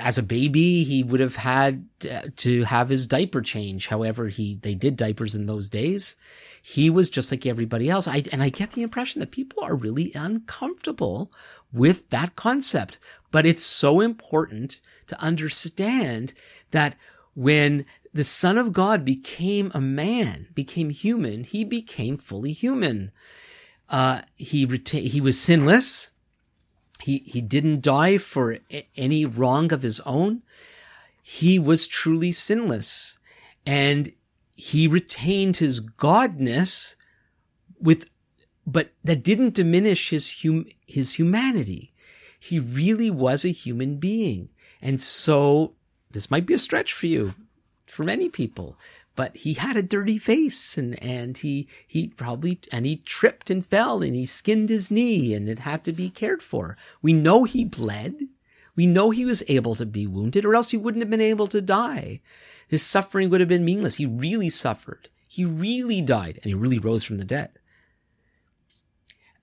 as 0.00 0.18
a 0.18 0.22
baby, 0.22 0.84
he 0.84 1.02
would 1.02 1.20
have 1.20 1.36
had 1.36 1.86
to 2.36 2.64
have 2.64 2.88
his 2.88 3.06
diaper 3.06 3.42
change. 3.42 3.86
However, 3.86 4.28
he, 4.28 4.56
they 4.56 4.74
did 4.74 4.96
diapers 4.96 5.34
in 5.34 5.46
those 5.46 5.68
days. 5.68 6.16
He 6.62 6.88
was 6.88 7.10
just 7.10 7.30
like 7.30 7.44
everybody 7.44 7.90
else. 7.90 8.08
I, 8.08 8.24
and 8.32 8.42
I 8.42 8.48
get 8.48 8.72
the 8.72 8.82
impression 8.82 9.20
that 9.20 9.30
people 9.30 9.62
are 9.62 9.74
really 9.74 10.12
uncomfortable 10.14 11.30
with 11.74 12.08
that 12.10 12.36
concept. 12.36 12.98
But 13.30 13.44
it's 13.44 13.64
so 13.64 14.00
important 14.00 14.80
to 15.08 15.20
understand 15.20 16.32
that 16.70 16.96
when 17.34 17.84
the 18.12 18.24
son 18.24 18.56
of 18.56 18.72
God 18.72 19.04
became 19.04 19.72
a 19.74 19.80
man, 19.80 20.46
became 20.54 20.90
human, 20.90 21.42
he 21.44 21.64
became 21.64 22.16
fully 22.16 22.52
human. 22.52 23.10
Uh, 23.88 24.22
he 24.36 24.66
reta- 24.66 25.08
he 25.08 25.20
was 25.20 25.38
sinless. 25.38 26.10
He, 27.00 27.18
he 27.26 27.40
didn't 27.40 27.82
die 27.82 28.18
for 28.18 28.58
any 28.96 29.26
wrong 29.26 29.72
of 29.72 29.82
his 29.82 30.00
own. 30.00 30.42
He 31.22 31.58
was 31.58 31.86
truly 31.88 32.32
sinless 32.32 33.18
and 33.66 34.12
he 34.56 34.86
retained 34.86 35.56
his 35.56 35.80
godness 35.80 36.96
with, 37.80 38.06
but 38.66 38.92
that 39.02 39.22
didn't 39.22 39.54
diminish 39.54 40.10
his 40.10 40.42
hum, 40.42 40.66
his 40.86 41.14
humanity. 41.14 41.92
He 42.38 42.58
really 42.58 43.10
was 43.10 43.44
a 43.44 43.48
human 43.48 43.96
being. 43.96 44.50
And 44.82 45.00
so 45.00 45.72
this 46.10 46.30
might 46.30 46.46
be 46.46 46.54
a 46.54 46.58
stretch 46.58 46.92
for 46.92 47.06
you, 47.06 47.34
for 47.86 48.04
many 48.04 48.28
people, 48.28 48.76
but 49.16 49.36
he 49.36 49.54
had 49.54 49.76
a 49.76 49.82
dirty 49.82 50.18
face 50.18 50.76
and, 50.76 51.00
and 51.02 51.38
he, 51.38 51.68
he 51.86 52.08
probably, 52.08 52.58
and 52.72 52.84
he 52.84 52.96
tripped 52.96 53.48
and 53.48 53.64
fell 53.64 54.02
and 54.02 54.14
he 54.14 54.26
skinned 54.26 54.68
his 54.68 54.90
knee 54.90 55.32
and 55.34 55.48
it 55.48 55.60
had 55.60 55.84
to 55.84 55.92
be 55.92 56.10
cared 56.10 56.42
for. 56.42 56.76
We 57.00 57.12
know 57.12 57.44
he 57.44 57.64
bled. 57.64 58.28
We 58.76 58.86
know 58.86 59.10
he 59.10 59.24
was 59.24 59.42
able 59.46 59.76
to 59.76 59.86
be 59.86 60.06
wounded 60.06 60.44
or 60.44 60.54
else 60.54 60.70
he 60.70 60.76
wouldn't 60.76 61.02
have 61.02 61.10
been 61.10 61.20
able 61.20 61.46
to 61.46 61.60
die. 61.60 62.20
His 62.66 62.82
suffering 62.82 63.30
would 63.30 63.40
have 63.40 63.48
been 63.48 63.64
meaningless. 63.64 63.96
He 63.96 64.06
really 64.06 64.50
suffered. 64.50 65.08
He 65.28 65.44
really 65.44 66.00
died 66.00 66.40
and 66.42 66.46
he 66.46 66.54
really 66.54 66.78
rose 66.78 67.04
from 67.04 67.18
the 67.18 67.24
dead. 67.24 67.50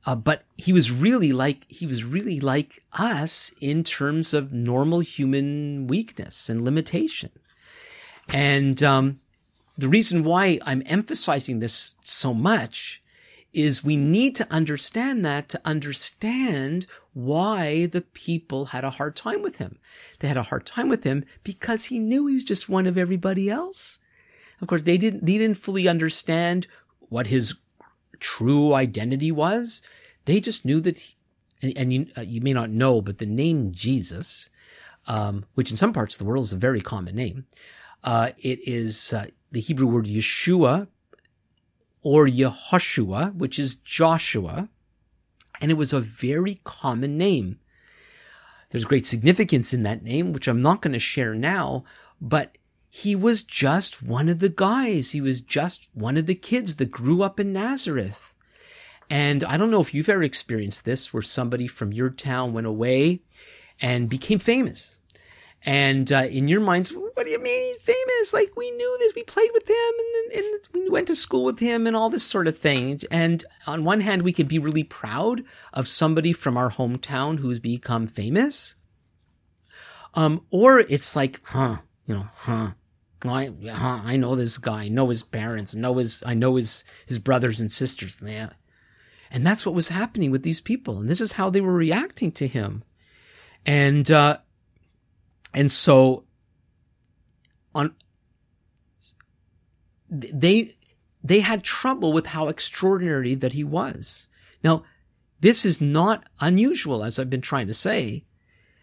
Uh, 0.05 0.15
but 0.15 0.43
he 0.57 0.73
was 0.73 0.91
really 0.91 1.31
like, 1.31 1.65
he 1.67 1.85
was 1.85 2.03
really 2.03 2.39
like 2.39 2.83
us 2.93 3.53
in 3.61 3.83
terms 3.83 4.33
of 4.33 4.51
normal 4.51 4.99
human 4.99 5.87
weakness 5.87 6.49
and 6.49 6.65
limitation. 6.65 7.29
And, 8.27 8.81
um, 8.81 9.19
the 9.77 9.87
reason 9.89 10.23
why 10.23 10.59
I'm 10.63 10.83
emphasizing 10.85 11.59
this 11.59 11.95
so 12.03 12.33
much 12.33 13.01
is 13.53 13.83
we 13.83 13.97
need 13.97 14.35
to 14.35 14.51
understand 14.51 15.25
that 15.25 15.49
to 15.49 15.61
understand 15.65 16.85
why 17.13 17.87
the 17.87 18.01
people 18.01 18.65
had 18.65 18.83
a 18.83 18.91
hard 18.91 19.15
time 19.15 19.41
with 19.41 19.57
him. 19.57 19.77
They 20.19 20.27
had 20.27 20.37
a 20.37 20.43
hard 20.43 20.65
time 20.65 20.87
with 20.87 21.03
him 21.03 21.25
because 21.43 21.85
he 21.85 21.99
knew 21.99 22.27
he 22.27 22.35
was 22.35 22.43
just 22.43 22.69
one 22.69 22.87
of 22.87 22.97
everybody 22.97 23.49
else. 23.49 23.99
Of 24.61 24.67
course, 24.67 24.83
they 24.83 24.97
didn't, 24.97 25.25
they 25.25 25.37
didn't 25.37 25.57
fully 25.57 25.87
understand 25.87 26.67
what 27.09 27.27
his 27.27 27.55
true 28.21 28.73
identity 28.73 29.31
was. 29.31 29.81
They 30.23 30.39
just 30.39 30.63
knew 30.63 30.79
that, 30.79 30.99
he, 30.99 31.15
and, 31.61 31.77
and, 31.77 31.93
you, 31.93 32.07
uh, 32.17 32.21
you 32.21 32.39
may 32.39 32.53
not 32.53 32.69
know, 32.69 33.01
but 33.01 33.17
the 33.17 33.25
name 33.25 33.73
Jesus, 33.73 34.47
um, 35.07 35.43
which 35.55 35.71
in 35.71 35.77
some 35.77 35.91
parts 35.91 36.15
of 36.15 36.19
the 36.19 36.25
world 36.25 36.45
is 36.45 36.53
a 36.53 36.57
very 36.57 36.79
common 36.79 37.15
name, 37.15 37.45
uh, 38.05 38.31
it 38.37 38.65
is, 38.65 39.11
uh, 39.11 39.25
the 39.51 39.59
Hebrew 39.59 39.87
word 39.87 40.05
Yeshua 40.05 40.87
or 42.01 42.25
Yehoshua, 42.25 43.35
which 43.35 43.59
is 43.59 43.75
Joshua, 43.75 44.69
and 45.59 45.69
it 45.69 45.75
was 45.75 45.91
a 45.91 45.99
very 45.99 46.61
common 46.63 47.17
name. 47.17 47.59
There's 48.69 48.85
great 48.85 49.05
significance 49.05 49.73
in 49.73 49.83
that 49.83 50.03
name, 50.03 50.31
which 50.31 50.47
I'm 50.47 50.61
not 50.61 50.81
going 50.81 50.93
to 50.93 50.99
share 50.99 51.35
now, 51.35 51.83
but 52.21 52.57
he 52.93 53.15
was 53.15 53.41
just 53.41 54.03
one 54.03 54.27
of 54.27 54.39
the 54.39 54.49
guys. 54.49 55.11
He 55.11 55.21
was 55.21 55.39
just 55.39 55.87
one 55.93 56.17
of 56.17 56.25
the 56.25 56.35
kids 56.35 56.75
that 56.75 56.91
grew 56.91 57.23
up 57.23 57.39
in 57.39 57.53
Nazareth. 57.53 58.33
And 59.09 59.45
I 59.45 59.55
don't 59.55 59.71
know 59.71 59.79
if 59.79 59.93
you've 59.93 60.09
ever 60.09 60.23
experienced 60.23 60.83
this 60.83 61.13
where 61.13 61.23
somebody 61.23 61.67
from 61.67 61.93
your 61.93 62.09
town 62.09 62.51
went 62.51 62.67
away 62.67 63.21
and 63.79 64.09
became 64.09 64.39
famous. 64.39 64.99
And 65.63 66.11
uh, 66.11 66.27
in 66.29 66.49
your 66.49 66.59
minds, 66.59 66.89
what 66.89 67.25
do 67.25 67.31
you 67.31 67.41
mean 67.41 67.79
famous? 67.79 68.33
Like 68.33 68.51
we 68.57 68.69
knew 68.71 68.97
this, 68.99 69.13
we 69.15 69.23
played 69.23 69.51
with 69.53 69.69
him, 69.69 69.93
and, 69.99 70.43
and 70.43 70.59
we 70.73 70.89
went 70.89 71.07
to 71.07 71.15
school 71.15 71.45
with 71.45 71.59
him, 71.59 71.87
and 71.87 71.95
all 71.95 72.09
this 72.09 72.23
sort 72.23 72.47
of 72.47 72.57
thing. 72.57 72.99
And 73.09 73.45
on 73.67 73.85
one 73.85 74.01
hand, 74.01 74.23
we 74.23 74.33
could 74.33 74.49
be 74.49 74.59
really 74.59 74.83
proud 74.83 75.43
of 75.71 75.87
somebody 75.87 76.33
from 76.33 76.57
our 76.57 76.71
hometown 76.71 77.39
who's 77.39 77.59
become 77.59 78.05
famous. 78.05 78.75
Um, 80.13 80.41
or 80.49 80.81
it's 80.81 81.15
like, 81.15 81.39
huh, 81.45 81.77
you 82.05 82.15
know, 82.15 82.27
huh. 82.35 82.71
I, 83.23 83.51
huh, 83.69 84.01
I 84.03 84.17
know 84.17 84.35
this 84.35 84.57
guy. 84.57 84.83
I 84.83 84.89
know 84.89 85.09
his 85.09 85.23
parents. 85.23 85.75
I 85.75 85.79
know 85.79 85.97
his, 85.97 86.23
I 86.25 86.33
know 86.33 86.55
his, 86.55 86.83
his 87.05 87.19
brothers 87.19 87.59
and 87.59 87.71
sisters. 87.71 88.17
Yeah. 88.23 88.49
And 89.29 89.45
that's 89.45 89.65
what 89.65 89.75
was 89.75 89.89
happening 89.89 90.31
with 90.31 90.43
these 90.43 90.61
people. 90.61 90.99
And 90.99 91.09
this 91.09 91.21
is 91.21 91.33
how 91.33 91.49
they 91.49 91.61
were 91.61 91.73
reacting 91.73 92.31
to 92.33 92.47
him. 92.47 92.83
And, 93.65 94.09
uh, 94.09 94.37
and 95.53 95.71
so 95.71 96.25
on 97.73 97.93
they 100.09 100.75
they 101.23 101.39
had 101.39 101.63
trouble 101.63 102.11
with 102.11 102.27
how 102.27 102.49
extraordinary 102.49 103.35
that 103.35 103.53
he 103.53 103.63
was. 103.63 104.27
Now, 104.63 104.83
this 105.39 105.65
is 105.65 105.79
not 105.79 106.27
unusual 106.39 107.03
as 107.03 107.17
I've 107.17 107.29
been 107.29 107.41
trying 107.41 107.67
to 107.67 107.73
say. 107.73 108.25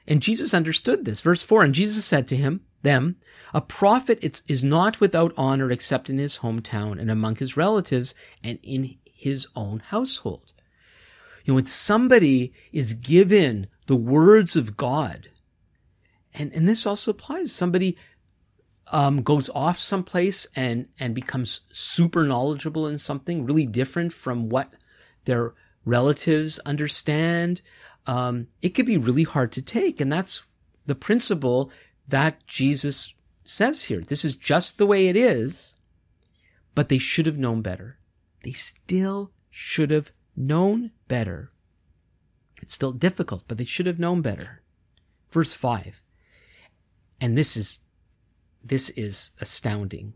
And 0.06 0.22
Jesus 0.22 0.54
understood 0.54 1.04
this. 1.04 1.20
Verse 1.20 1.42
4, 1.42 1.64
and 1.64 1.74
Jesus 1.74 2.04
said 2.04 2.28
to 2.28 2.36
him, 2.36 2.62
them, 2.82 3.16
a 3.52 3.60
prophet 3.60 4.42
is 4.46 4.64
not 4.64 5.00
without 5.00 5.32
honor 5.36 5.70
except 5.70 6.10
in 6.10 6.18
his 6.18 6.38
hometown 6.38 7.00
and 7.00 7.10
among 7.10 7.36
his 7.36 7.56
relatives 7.56 8.14
and 8.42 8.58
in 8.62 8.96
his 9.04 9.48
own 9.56 9.80
household. 9.80 10.52
You 11.44 11.52
know, 11.52 11.56
when 11.56 11.66
somebody 11.66 12.52
is 12.72 12.92
given 12.92 13.68
the 13.86 13.96
words 13.96 14.54
of 14.54 14.76
God, 14.76 15.30
and, 16.34 16.52
and 16.52 16.68
this 16.68 16.86
also 16.86 17.10
applies. 17.10 17.52
Somebody 17.52 17.96
um, 18.92 19.22
goes 19.22 19.50
off 19.50 19.78
someplace 19.78 20.46
and 20.54 20.88
and 21.00 21.14
becomes 21.14 21.62
super 21.72 22.24
knowledgeable 22.24 22.86
in 22.86 22.98
something 22.98 23.44
really 23.44 23.66
different 23.66 24.12
from 24.12 24.48
what 24.48 24.72
their 25.24 25.54
relatives 25.84 26.58
understand, 26.60 27.62
um, 28.06 28.46
it 28.62 28.70
could 28.70 28.86
be 28.86 28.96
really 28.96 29.24
hard 29.24 29.52
to 29.52 29.62
take, 29.62 30.00
and 30.00 30.12
that's 30.12 30.44
the 30.86 30.94
principle 30.94 31.70
that 32.08 32.46
Jesus 32.46 33.14
says 33.44 33.84
here. 33.84 34.00
This 34.00 34.24
is 34.24 34.36
just 34.36 34.78
the 34.78 34.86
way 34.86 35.08
it 35.08 35.16
is, 35.16 35.74
but 36.74 36.88
they 36.88 36.98
should 36.98 37.26
have 37.26 37.38
known 37.38 37.62
better. 37.62 37.98
They 38.42 38.52
still 38.52 39.32
should 39.50 39.90
have 39.90 40.12
known 40.36 40.92
better. 41.06 41.52
It's 42.62 42.74
still 42.74 42.92
difficult, 42.92 43.44
but 43.46 43.58
they 43.58 43.64
should 43.64 43.86
have 43.86 43.98
known 43.98 44.22
better. 44.22 44.62
Verse 45.30 45.52
5. 45.52 46.02
And 47.20 47.36
this 47.36 47.56
is 47.56 47.80
this 48.64 48.90
is 48.90 49.30
astounding. 49.40 50.14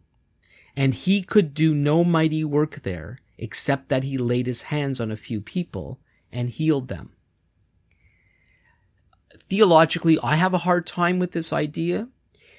And 0.76 0.94
he 0.94 1.22
could 1.22 1.54
do 1.54 1.74
no 1.74 2.02
mighty 2.02 2.44
work 2.44 2.82
there, 2.82 3.18
except 3.38 3.88
that 3.88 4.04
he 4.04 4.18
laid 4.18 4.46
his 4.46 4.62
hands 4.62 5.00
on 5.00 5.10
a 5.10 5.16
few 5.16 5.40
people 5.40 6.00
and 6.32 6.50
healed 6.50 6.88
them. 6.88 7.12
Theologically, 9.52 10.18
I 10.22 10.36
have 10.36 10.54
a 10.54 10.64
hard 10.64 10.86
time 10.86 11.18
with 11.18 11.32
this 11.32 11.52
idea 11.52 12.08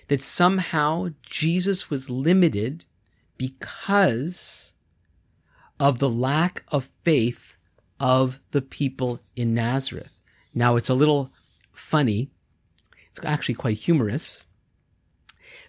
that 0.09 0.21
somehow 0.21 1.07
Jesus 1.23 1.89
was 1.89 2.07
limited 2.07 2.85
because 3.35 4.73
of 5.79 5.97
the 5.97 6.07
lack 6.07 6.62
of 6.67 6.91
faith 7.03 7.57
of 8.00 8.39
the 8.51 8.62
people 8.62 9.21
in 9.35 9.55
Nazareth. 9.55 10.12
Now, 10.53 10.75
it's 10.75 10.88
a 10.88 10.93
little 10.93 11.31
funny. 11.71 12.29
It's 13.09 13.19
actually 13.23 13.55
quite 13.55 13.77
humorous 13.77 14.43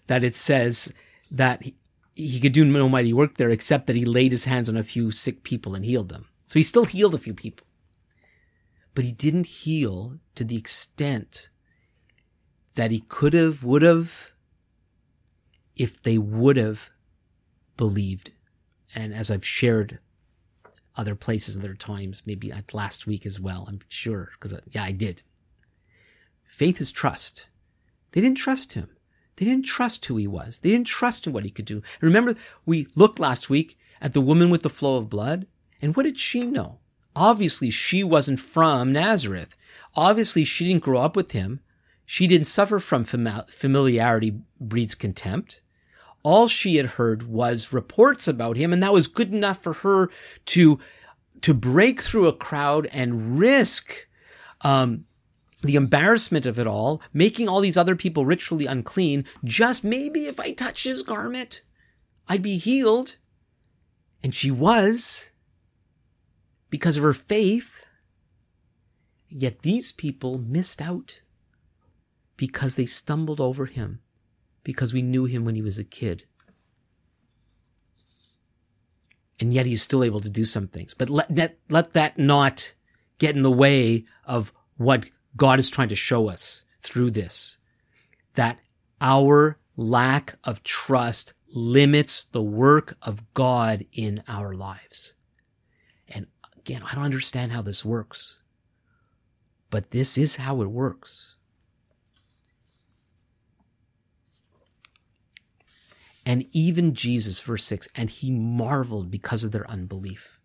that 0.09 0.25
it 0.25 0.37
says 0.37 0.93
that 1.31 1.63
he, 1.63 1.75
he 2.13 2.39
could 2.39 2.53
do 2.53 2.67
no 2.67 2.87
mighty 2.87 3.15
work 3.15 3.39
there 3.39 3.49
except 3.49 3.87
that 3.87 3.97
he 3.97 4.05
laid 4.05 4.31
his 4.31 4.45
hands 4.45 4.69
on 4.69 4.77
a 4.77 4.83
few 4.83 5.11
sick 5.11 5.43
people 5.43 5.75
and 5.75 5.87
healed 5.87 6.11
them. 6.11 6.27
So 6.49 6.59
he 6.59 6.63
still 6.63 6.85
healed 6.85 7.15
a 7.15 7.19
few 7.19 7.33
people. 7.33 7.67
But 8.95 9.05
he 9.05 9.13
didn't 9.13 9.47
heal 9.47 10.19
to 10.35 10.45
the 10.45 10.57
extent 10.57 11.49
that 12.75 12.91
he 12.91 13.01
could 13.01 13.35
have, 13.35 13.65
would 13.65 13.83
have, 13.83 14.33
if 15.77 16.03
they 16.03 16.19
would 16.19 16.57
have 16.57 16.91
believed. 17.77 18.33
And 18.95 19.13
as 19.13 19.31
I've 19.31 19.47
shared 19.47 19.99
other 20.97 21.15
places, 21.15 21.57
other 21.57 21.75
times, 21.75 22.23
maybe 22.25 22.53
at 22.53 22.75
last 22.75 23.07
week 23.07 23.27
as 23.27 23.41
well, 23.41 23.67
I'm 23.69 23.81
sure, 23.89 24.31
because 24.35 24.53
uh, 24.53 24.61
yeah, 24.71 24.85
I 24.85 24.93
did. 24.93 25.23
Faith 26.47 26.81
is 26.81 26.93
trust. 26.93 27.47
They 28.13 28.21
didn't 28.21 28.39
trust 28.39 28.75
him. 28.75 28.91
They 29.37 29.45
didn't 29.45 29.65
trust 29.65 30.05
who 30.05 30.17
he 30.17 30.29
was. 30.29 30.61
They 30.61 30.71
didn't 30.71 30.87
trust 30.87 31.27
in 31.27 31.33
what 31.33 31.45
he 31.45 31.51
could 31.51 31.65
do. 31.65 31.77
And 32.01 32.03
Remember, 32.03 32.37
we 32.65 32.87
looked 32.95 33.19
last 33.19 33.51
week 33.51 33.77
at 34.01 34.13
the 34.13 34.21
woman 34.21 34.51
with 34.51 34.63
the 34.63 34.71
flow 34.71 34.97
of 34.97 35.11
blood, 35.11 35.49
and 35.83 35.97
what 35.97 36.05
did 36.05 36.19
she 36.19 36.45
know? 36.45 36.79
Obviously, 37.17 37.71
she 37.71 38.03
wasn't 38.03 38.41
from 38.41 38.93
Nazareth. 38.93 39.57
Obviously, 39.95 40.45
she 40.45 40.67
didn't 40.67 40.83
grow 40.83 41.01
up 41.01 41.17
with 41.17 41.33
him. 41.33 41.61
She 42.07 42.27
didn't 42.27 42.47
suffer 42.47 42.79
from 42.79 43.05
fam- 43.05 43.45
familiarity 43.49 44.39
breeds 44.61 44.95
contempt. 44.95 45.61
All 46.23 46.49
she 46.49 46.77
had 46.77 46.87
heard 46.87 47.25
was 47.25 47.73
reports 47.73 48.27
about 48.27 48.57
him, 48.57 48.73
and 48.73 48.83
that 48.83 48.93
was 48.93 49.09
good 49.09 49.33
enough 49.33 49.63
for 49.63 49.75
her 49.75 50.11
to 50.47 50.79
to 51.43 51.53
break 51.53 52.01
through 52.01 52.27
a 52.27 52.33
crowd 52.33 52.89
and 52.91 53.39
risk 53.39 54.07
um, 54.63 55.05
the 55.63 55.77
embarrassment 55.77 56.47
of 56.47 56.59
it 56.59 56.67
all, 56.67 57.03
making 57.13 57.49
all 57.49 57.61
these 57.61 57.77
other 57.77 57.97
people 57.97 58.25
ritually 58.25 58.67
unclean, 58.67 59.25
just 59.45 59.85
maybe 59.85 60.27
if 60.27 60.41
I 60.41 60.53
touch 60.53 60.85
his 60.85 61.03
garment, 61.03 61.63
I'd 62.29 62.43
be 62.43 62.57
healed. 62.57 63.17
And 64.23 64.35
she 64.35 64.51
was 64.51 65.31
because 66.75 66.97
of 66.97 67.05
her 67.05 67.13
faith. 67.13 67.87
Yet 69.29 69.63
these 69.63 69.93
people 69.93 70.39
missed 70.39 70.83
out 70.83 71.21
because 72.37 72.75
they 72.75 72.85
stumbled 72.85 73.41
over 73.41 73.67
him, 73.67 74.01
because 74.65 74.93
we 74.93 75.01
knew 75.01 75.25
him 75.25 75.45
when 75.45 75.55
he 75.55 75.63
was 75.63 75.79
a 75.79 75.85
kid. 75.85 76.25
And 79.39 79.55
yet 79.55 79.67
he's 79.67 79.85
still 79.85 80.03
able 80.03 80.19
to 80.19 80.29
do 80.29 80.45
some 80.45 80.67
things. 80.67 80.95
But 80.95 81.11
let, 81.11 81.33
let, 81.33 81.59
let 81.69 81.93
that 81.93 82.19
not 82.19 82.75
get 83.19 83.37
in 83.37 83.43
the 83.43 83.53
way 83.53 84.07
of 84.25 84.53
what 84.77 85.07
God 85.37 85.61
is 85.61 85.71
trying 85.71 85.91
to 85.91 85.95
show 85.95 86.29
us 86.29 86.65
through 86.81 87.13
this 87.13 87.59
that 88.35 88.59
our 89.01 89.61
lack 89.77 90.41
of 90.43 90.65
trust 90.65 91.35
limits 91.55 92.25
the 92.25 92.43
work 92.43 92.97
of 93.01 93.33
God 93.33 93.87
in 93.93 94.25
our 94.27 94.55
lives. 94.55 95.15
Again, 96.65 96.83
I 96.83 96.95
don't 96.95 97.05
understand 97.05 97.53
how 97.53 97.61
this 97.61 97.85
works, 97.85 98.41
but 99.69 99.91
this 99.91 100.17
is 100.17 100.37
how 100.37 100.63
it 100.63 100.71
works. 100.71 101.35
And 106.25 106.47
even 106.53 106.95
Jesus, 106.95 107.39
verse 107.41 107.65
6, 107.65 107.89
and 107.95 108.09
he 108.09 108.31
marveled 108.31 109.11
because 109.11 109.45
of 109.45 109.53
their 109.53 109.69
unbelief. 109.71 110.41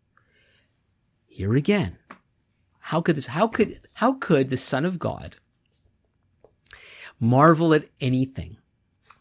Here 1.26 1.56
again, 1.56 1.98
how 2.80 3.00
could 3.00 3.16
this, 3.16 3.28
how 3.28 3.48
could, 3.48 3.80
how 3.94 4.16
could 4.16 4.50
the 4.50 4.58
Son 4.58 4.84
of 4.84 5.00
God 5.00 5.38
marvel 7.18 7.74
at 7.74 7.86
anything? 8.02 8.58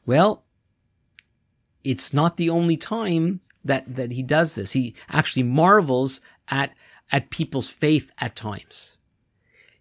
Well, 0.04 0.42
it's 1.84 2.12
not 2.12 2.38
the 2.38 2.50
only 2.50 2.76
time 2.76 3.40
that, 3.64 3.94
that 3.94 4.10
he 4.10 4.24
does 4.24 4.54
this. 4.54 4.72
He 4.72 4.96
actually 5.08 5.44
marvels 5.44 6.20
at, 6.48 6.72
at 7.10 7.30
people's 7.30 7.68
faith 7.68 8.10
at 8.18 8.36
times. 8.36 8.96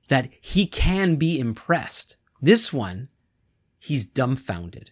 That 0.07 0.29
he 0.39 0.67
can 0.67 1.15
be 1.15 1.39
impressed. 1.39 2.17
This 2.41 2.71
one, 2.71 3.09
he's 3.79 4.05
dumbfounded. 4.05 4.91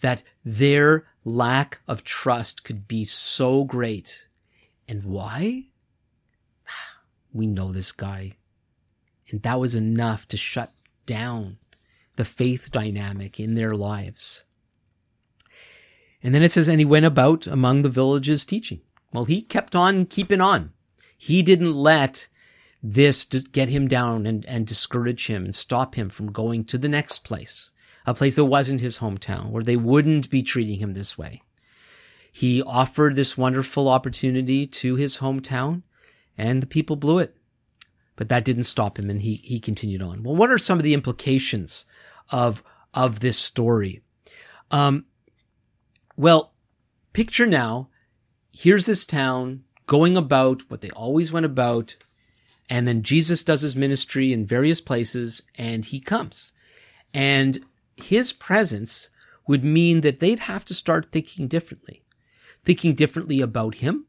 That 0.00 0.22
their 0.44 1.06
lack 1.24 1.80
of 1.86 2.04
trust 2.04 2.64
could 2.64 2.86
be 2.88 3.04
so 3.04 3.64
great. 3.64 4.28
And 4.88 5.04
why? 5.04 5.66
we 7.32 7.46
know 7.46 7.72
this 7.72 7.92
guy. 7.92 8.32
And 9.30 9.42
that 9.42 9.58
was 9.58 9.74
enough 9.74 10.28
to 10.28 10.36
shut 10.36 10.72
down 11.04 11.58
the 12.16 12.24
faith 12.24 12.70
dynamic 12.70 13.38
in 13.38 13.54
their 13.54 13.74
lives. 13.74 14.44
And 16.22 16.34
then 16.34 16.42
it 16.42 16.52
says, 16.52 16.68
and 16.68 16.80
he 16.80 16.84
went 16.84 17.06
about 17.06 17.46
among 17.46 17.82
the 17.82 17.88
villages 17.88 18.44
teaching. 18.44 18.80
Well, 19.12 19.24
he 19.24 19.42
kept 19.42 19.76
on 19.76 20.06
keeping 20.06 20.40
on. 20.40 20.72
He 21.16 21.42
didn't 21.42 21.74
let 21.74 22.28
this 22.82 23.24
get 23.24 23.68
him 23.68 23.88
down 23.88 24.26
and, 24.26 24.44
and 24.46 24.66
discourage 24.66 25.26
him 25.26 25.44
and 25.44 25.54
stop 25.54 25.94
him 25.94 26.08
from 26.08 26.32
going 26.32 26.64
to 26.66 26.78
the 26.78 26.88
next 26.88 27.24
place, 27.24 27.72
a 28.06 28.14
place 28.14 28.36
that 28.36 28.44
wasn't 28.44 28.80
his 28.80 28.98
hometown, 28.98 29.50
where 29.50 29.62
they 29.62 29.76
wouldn't 29.76 30.30
be 30.30 30.42
treating 30.42 30.78
him 30.78 30.92
this 30.94 31.18
way. 31.18 31.42
He 32.30 32.62
offered 32.62 33.16
this 33.16 33.38
wonderful 33.38 33.88
opportunity 33.88 34.66
to 34.66 34.96
his 34.96 35.18
hometown 35.18 35.82
and 36.36 36.62
the 36.62 36.66
people 36.66 36.96
blew 36.96 37.18
it. 37.18 37.34
But 38.14 38.28
that 38.28 38.44
didn't 38.44 38.64
stop 38.64 38.98
him 38.98 39.10
and 39.10 39.22
he, 39.22 39.36
he 39.36 39.58
continued 39.58 40.02
on. 40.02 40.22
Well, 40.22 40.36
what 40.36 40.50
are 40.50 40.58
some 40.58 40.78
of 40.78 40.84
the 40.84 40.94
implications 40.94 41.86
of, 42.30 42.62
of 42.94 43.20
this 43.20 43.38
story? 43.38 44.02
Um, 44.70 45.06
well, 46.16 46.52
picture 47.12 47.46
now, 47.46 47.88
here's 48.52 48.86
this 48.86 49.04
town 49.04 49.64
going 49.86 50.16
about 50.16 50.62
what 50.68 50.80
they 50.80 50.90
always 50.90 51.32
went 51.32 51.46
about. 51.46 51.96
And 52.68 52.86
then 52.86 53.02
Jesus 53.02 53.42
does 53.44 53.62
his 53.62 53.76
ministry 53.76 54.32
in 54.32 54.44
various 54.44 54.80
places 54.80 55.42
and 55.54 55.84
he 55.84 56.00
comes. 56.00 56.52
And 57.14 57.64
his 57.96 58.32
presence 58.32 59.08
would 59.46 59.64
mean 59.64 60.00
that 60.00 60.20
they'd 60.20 60.40
have 60.40 60.64
to 60.66 60.74
start 60.74 61.12
thinking 61.12 61.46
differently, 61.46 62.02
thinking 62.64 62.94
differently 62.94 63.40
about 63.40 63.76
him, 63.76 64.06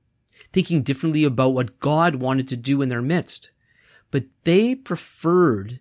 thinking 0.52 0.82
differently 0.82 1.24
about 1.24 1.54
what 1.54 1.80
God 1.80 2.16
wanted 2.16 2.48
to 2.50 2.58
do 2.58 2.82
in 2.82 2.90
their 2.90 3.02
midst. 3.02 3.52
But 4.10 4.26
they 4.44 4.74
preferred 4.74 5.80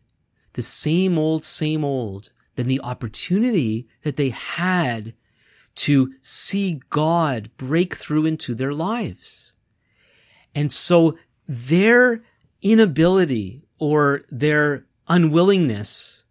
the 0.53 0.63
same 0.63 1.17
old, 1.17 1.45
same 1.45 1.85
old 1.85 2.31
than 2.57 2.67
the 2.67 2.81
opportunity 2.81 3.89
that 4.03 4.17
they 4.17 4.31
had 4.31 5.15
to 5.77 6.15
see 6.23 6.81
God 6.91 7.51
break 7.57 7.95
through 7.95 8.27
into 8.27 8.55
their 8.55 8.73
lives. 8.73 9.46
And 10.57 10.73
so 10.73 11.19
their 11.47 12.25
inability 12.63 13.63
or 13.79 14.23
their 14.31 14.87
unwillingness 15.07 16.25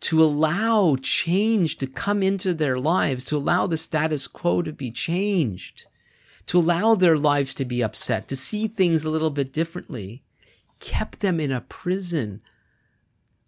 to 0.00 0.22
allow 0.22 0.96
change 1.00 1.78
to 1.78 1.86
come 1.86 2.22
into 2.22 2.52
their 2.52 2.78
lives, 2.78 3.24
to 3.24 3.36
allow 3.38 3.66
the 3.66 3.78
status 3.78 4.26
quo 4.26 4.60
to 4.60 4.72
be 4.72 4.90
changed, 4.90 5.86
to 6.44 6.58
allow 6.58 6.94
their 6.94 7.16
lives 7.16 7.54
to 7.54 7.64
be 7.64 7.82
upset, 7.82 8.28
to 8.28 8.36
see 8.36 8.68
things 8.68 9.04
a 9.04 9.10
little 9.10 9.30
bit 9.30 9.54
differently, 9.54 10.22
kept 10.78 11.20
them 11.20 11.40
in 11.40 11.50
a 11.50 11.62
prison 11.62 12.42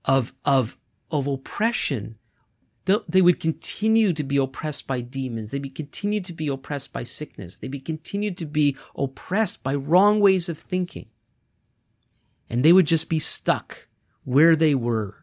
of, 0.07 0.33
of, 0.47 0.79
of 1.11 1.27
oppression 1.27 2.18
they 3.09 3.21
would 3.21 3.39
continue 3.39 4.13
to 4.15 4.25
be 4.25 4.39
oppressed 4.39 4.87
by 4.87 5.01
demons. 5.01 5.51
They'd 5.51 5.61
be 5.61 5.69
continue 5.69 6.21
to 6.23 6.33
be 6.33 6.49
oppressed 6.49 6.93
by 6.93 7.03
sickness. 7.03 7.57
They'd 7.57 7.71
be 7.71 7.81
continue 7.81 8.33
to 8.33 8.47
be 8.47 8.77
oppressed 8.97 9.63
by 9.63 9.75
wrong 9.75 10.21
ways 10.21 10.49
of 10.49 10.59
thinking. 10.59 11.07
And 12.49 12.65
they 12.65 12.73
would 12.73 12.87
just 12.87 13.11
be 13.11 13.19
stuck 13.19 13.89
where 14.25 14.57
they 14.57 14.75
were. 14.75 15.17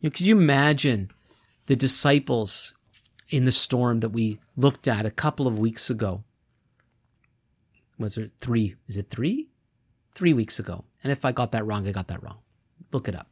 You 0.00 0.08
know, 0.08 0.10
could 0.10 0.26
you 0.26 0.38
imagine 0.38 1.10
the 1.66 1.74
disciples 1.74 2.74
in 3.28 3.44
the 3.44 3.52
storm 3.52 3.98
that 4.00 4.10
we 4.10 4.38
looked 4.56 4.86
at 4.86 5.06
a 5.06 5.10
couple 5.10 5.48
of 5.48 5.58
weeks 5.58 5.90
ago? 5.90 6.22
Was 7.98 8.16
it 8.16 8.30
three? 8.38 8.76
Is 8.86 8.96
it 8.96 9.10
three? 9.10 9.48
Three 10.14 10.32
weeks 10.32 10.60
ago. 10.60 10.84
And 11.02 11.10
if 11.10 11.24
I 11.24 11.32
got 11.32 11.50
that 11.52 11.66
wrong, 11.66 11.88
I 11.88 11.92
got 11.92 12.06
that 12.08 12.22
wrong. 12.22 12.38
Look 12.92 13.08
it 13.08 13.16
up. 13.16 13.28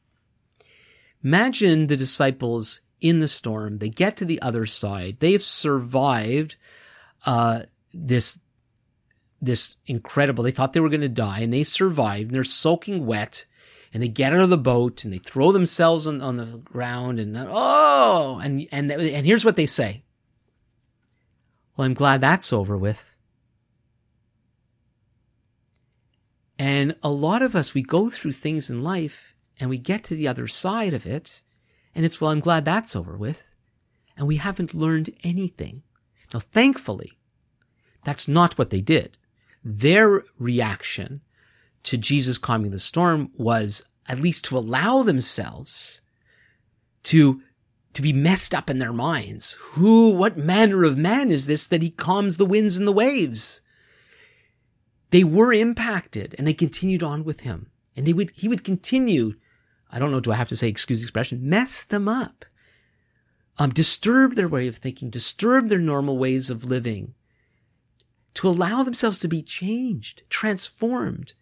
Imagine 1.22 1.86
the 1.86 1.96
disciples 1.96 2.80
in 3.00 3.20
the 3.20 3.28
storm. 3.28 3.78
They 3.78 3.88
get 3.88 4.16
to 4.18 4.24
the 4.24 4.40
other 4.42 4.66
side. 4.66 5.16
They 5.20 5.32
have 5.32 5.42
survived 5.42 6.56
uh, 7.24 7.62
this 7.92 8.38
this 9.40 9.76
incredible. 9.86 10.42
They 10.44 10.50
thought 10.50 10.72
they 10.72 10.80
were 10.80 10.88
going 10.88 11.00
to 11.02 11.08
die, 11.08 11.40
and 11.40 11.52
they 11.52 11.62
survived. 11.62 12.26
And 12.26 12.34
they're 12.34 12.44
soaking 12.44 13.06
wet, 13.06 13.46
and 13.92 14.02
they 14.02 14.08
get 14.08 14.32
out 14.32 14.40
of 14.40 14.50
the 14.50 14.56
boat 14.56 15.04
and 15.04 15.12
they 15.12 15.18
throw 15.18 15.52
themselves 15.52 16.06
on, 16.06 16.20
on 16.20 16.36
the 16.36 16.58
ground, 16.58 17.18
and 17.20 17.36
oh, 17.36 18.40
and 18.42 18.66
and 18.72 18.90
and 18.90 19.26
here's 19.26 19.44
what 19.44 19.56
they 19.56 19.66
say. 19.66 20.02
Well, 21.76 21.86
I'm 21.86 21.94
glad 21.94 22.20
that's 22.20 22.52
over 22.52 22.76
with. 22.76 23.14
And 26.58 26.96
a 27.02 27.10
lot 27.10 27.42
of 27.42 27.54
us, 27.54 27.74
we 27.74 27.82
go 27.82 28.08
through 28.08 28.32
things 28.32 28.70
in 28.70 28.82
life 28.82 29.35
and 29.58 29.70
we 29.70 29.78
get 29.78 30.04
to 30.04 30.14
the 30.14 30.28
other 30.28 30.46
side 30.46 30.94
of 30.94 31.06
it, 31.06 31.42
and 31.94 32.04
it's, 32.04 32.20
well, 32.20 32.30
I'm 32.30 32.40
glad 32.40 32.64
that's 32.64 32.94
over 32.94 33.16
with. 33.16 33.54
And 34.16 34.26
we 34.26 34.36
haven't 34.36 34.74
learned 34.74 35.14
anything. 35.22 35.82
Now, 36.32 36.40
thankfully, 36.40 37.18
that's 38.04 38.28
not 38.28 38.56
what 38.56 38.70
they 38.70 38.80
did. 38.80 39.16
Their 39.64 40.24
reaction 40.38 41.22
to 41.84 41.96
Jesus 41.96 42.38
calming 42.38 42.70
the 42.70 42.78
storm 42.78 43.30
was 43.36 43.84
at 44.06 44.20
least 44.20 44.44
to 44.46 44.58
allow 44.58 45.02
themselves 45.02 46.00
to 47.04 47.42
to 47.92 48.02
be 48.02 48.12
messed 48.12 48.54
up 48.54 48.68
in 48.68 48.78
their 48.78 48.92
minds. 48.92 49.56
Who, 49.70 50.10
what 50.10 50.36
manner 50.36 50.84
of 50.84 50.98
man 50.98 51.30
is 51.30 51.46
this 51.46 51.66
that 51.68 51.80
he 51.80 51.88
calms 51.88 52.36
the 52.36 52.44
winds 52.44 52.76
and 52.76 52.86
the 52.86 52.92
waves? 52.92 53.62
They 55.12 55.24
were 55.24 55.50
impacted 55.50 56.34
and 56.36 56.46
they 56.46 56.52
continued 56.52 57.02
on 57.02 57.24
with 57.24 57.40
him. 57.40 57.70
And 57.96 58.06
they 58.06 58.12
would, 58.12 58.32
he 58.34 58.48
would 58.48 58.64
continue 58.64 59.36
I 59.90 59.98
don't 59.98 60.10
know, 60.10 60.20
do 60.20 60.32
I 60.32 60.36
have 60.36 60.48
to 60.48 60.56
say, 60.56 60.68
excuse 60.68 61.02
expression, 61.02 61.48
mess 61.48 61.82
them 61.82 62.08
up, 62.08 62.44
um, 63.58 63.70
disturb 63.70 64.34
their 64.34 64.48
way 64.48 64.66
of 64.66 64.76
thinking, 64.76 65.10
disturb 65.10 65.68
their 65.68 65.78
normal 65.78 66.18
ways 66.18 66.50
of 66.50 66.64
living, 66.64 67.14
to 68.34 68.48
allow 68.48 68.82
themselves 68.82 69.18
to 69.20 69.28
be 69.28 69.42
changed, 69.42 70.22
transformed. 70.28 71.32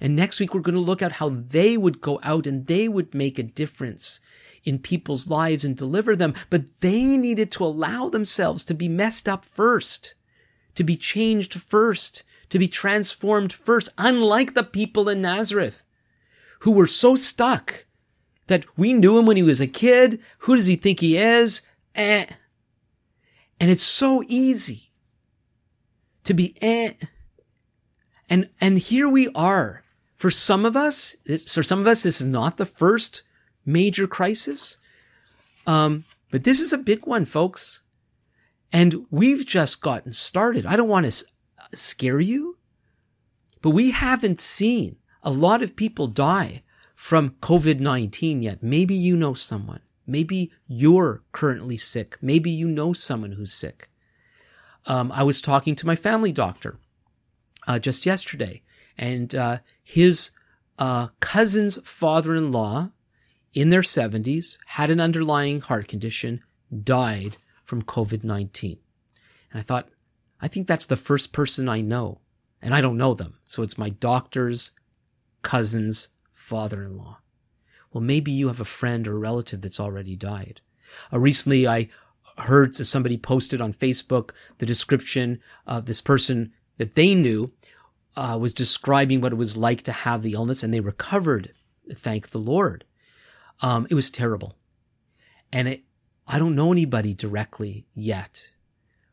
And 0.00 0.14
next 0.14 0.40
week, 0.40 0.52
we're 0.52 0.60
going 0.60 0.74
to 0.74 0.80
look 0.80 1.00
at 1.00 1.12
how 1.12 1.30
they 1.30 1.76
would 1.76 2.00
go 2.00 2.20
out 2.22 2.46
and 2.46 2.66
they 2.66 2.88
would 2.88 3.14
make 3.14 3.38
a 3.38 3.44
difference 3.44 4.20
in 4.64 4.78
people's 4.78 5.28
lives 5.28 5.64
and 5.64 5.76
deliver 5.76 6.14
them. 6.16 6.34
But 6.50 6.80
they 6.80 7.16
needed 7.16 7.50
to 7.52 7.64
allow 7.64 8.08
themselves 8.08 8.64
to 8.64 8.74
be 8.74 8.88
messed 8.88 9.28
up 9.28 9.44
first, 9.44 10.14
to 10.74 10.84
be 10.84 10.96
changed 10.96 11.54
first, 11.54 12.24
to 12.50 12.58
be 12.58 12.68
transformed 12.68 13.52
first, 13.52 13.88
unlike 13.96 14.54
the 14.54 14.64
people 14.64 15.08
in 15.08 15.22
Nazareth 15.22 15.83
who 16.60 16.72
were 16.72 16.86
so 16.86 17.16
stuck 17.16 17.86
that 18.46 18.64
we 18.76 18.92
knew 18.92 19.18
him 19.18 19.26
when 19.26 19.36
he 19.36 19.42
was 19.42 19.60
a 19.60 19.66
kid. 19.66 20.20
Who 20.38 20.56
does 20.56 20.66
he 20.66 20.76
think 20.76 21.00
he 21.00 21.16
is? 21.16 21.62
Eh. 21.94 22.26
And 23.60 23.70
it's 23.70 23.82
so 23.82 24.22
easy 24.26 24.90
to 26.24 26.34
be 26.34 26.54
eh. 26.60 26.92
And, 28.28 28.48
and 28.60 28.78
here 28.78 29.08
we 29.08 29.28
are. 29.34 29.82
For 30.16 30.30
some 30.30 30.64
of 30.64 30.74
us, 30.74 31.16
for 31.46 31.62
some 31.62 31.80
of 31.80 31.86
us, 31.86 32.02
this 32.02 32.20
is 32.20 32.26
not 32.26 32.56
the 32.56 32.64
first 32.64 33.22
major 33.66 34.06
crisis. 34.06 34.78
Um, 35.66 36.04
but 36.30 36.44
this 36.44 36.60
is 36.60 36.72
a 36.72 36.78
big 36.78 37.06
one, 37.06 37.26
folks. 37.26 37.82
And 38.72 39.06
we've 39.10 39.44
just 39.44 39.82
gotten 39.82 40.12
started. 40.12 40.66
I 40.66 40.76
don't 40.76 40.88
want 40.88 41.12
to 41.12 41.24
scare 41.76 42.20
you, 42.20 42.56
but 43.60 43.70
we 43.70 43.90
haven't 43.90 44.40
seen 44.40 44.96
a 45.24 45.30
lot 45.30 45.62
of 45.62 45.74
people 45.74 46.06
die 46.06 46.62
from 46.94 47.30
COVID-19 47.40 48.42
yet. 48.42 48.62
Maybe 48.62 48.94
you 48.94 49.16
know 49.16 49.34
someone. 49.34 49.80
Maybe 50.06 50.52
you're 50.68 51.22
currently 51.32 51.78
sick. 51.78 52.18
Maybe 52.20 52.50
you 52.50 52.68
know 52.68 52.92
someone 52.92 53.32
who's 53.32 53.52
sick. 53.52 53.88
Um, 54.86 55.10
I 55.10 55.22
was 55.22 55.40
talking 55.40 55.74
to 55.76 55.86
my 55.86 55.96
family 55.96 56.30
doctor 56.30 56.78
uh, 57.66 57.78
just 57.78 58.04
yesterday, 58.04 58.62
and 58.98 59.34
uh, 59.34 59.58
his 59.82 60.30
uh, 60.78 61.08
cousin's 61.20 61.78
father-in-law, 61.82 62.90
in 63.54 63.70
their 63.70 63.82
70s, 63.82 64.58
had 64.66 64.90
an 64.90 65.00
underlying 65.00 65.62
heart 65.62 65.88
condition, 65.88 66.42
died 66.82 67.38
from 67.64 67.82
COVID-19. 67.82 68.78
And 69.52 69.60
I 69.60 69.62
thought, 69.62 69.88
I 70.40 70.48
think 70.48 70.66
that's 70.66 70.86
the 70.86 70.96
first 70.96 71.32
person 71.32 71.68
I 71.68 71.80
know, 71.80 72.20
and 72.60 72.74
I 72.74 72.82
don't 72.82 72.98
know 72.98 73.14
them. 73.14 73.38
So 73.44 73.62
it's 73.62 73.78
my 73.78 73.88
doctor's 73.88 74.72
cousin's 75.44 76.08
father-in-law. 76.32 77.18
Well, 77.92 78.02
maybe 78.02 78.32
you 78.32 78.48
have 78.48 78.60
a 78.60 78.64
friend 78.64 79.06
or 79.06 79.18
relative 79.18 79.60
that's 79.60 79.78
already 79.78 80.16
died. 80.16 80.60
Uh, 81.12 81.20
recently, 81.20 81.68
I 81.68 81.88
heard 82.38 82.74
somebody 82.74 83.16
posted 83.16 83.60
on 83.60 83.72
Facebook 83.72 84.30
the 84.58 84.66
description 84.66 85.40
of 85.66 85.86
this 85.86 86.00
person 86.00 86.52
that 86.78 86.96
they 86.96 87.14
knew 87.14 87.52
uh, 88.16 88.36
was 88.40 88.52
describing 88.52 89.20
what 89.20 89.32
it 89.32 89.36
was 89.36 89.56
like 89.56 89.82
to 89.82 89.92
have 89.92 90.22
the 90.22 90.32
illness, 90.32 90.62
and 90.62 90.74
they 90.74 90.80
recovered. 90.80 91.52
Thank 91.94 92.30
the 92.30 92.38
Lord. 92.38 92.84
Um, 93.60 93.86
it 93.90 93.94
was 93.94 94.10
terrible, 94.10 94.54
and 95.52 95.68
it, 95.68 95.82
I 96.26 96.38
don't 96.38 96.56
know 96.56 96.72
anybody 96.72 97.14
directly 97.14 97.86
yet, 97.94 98.42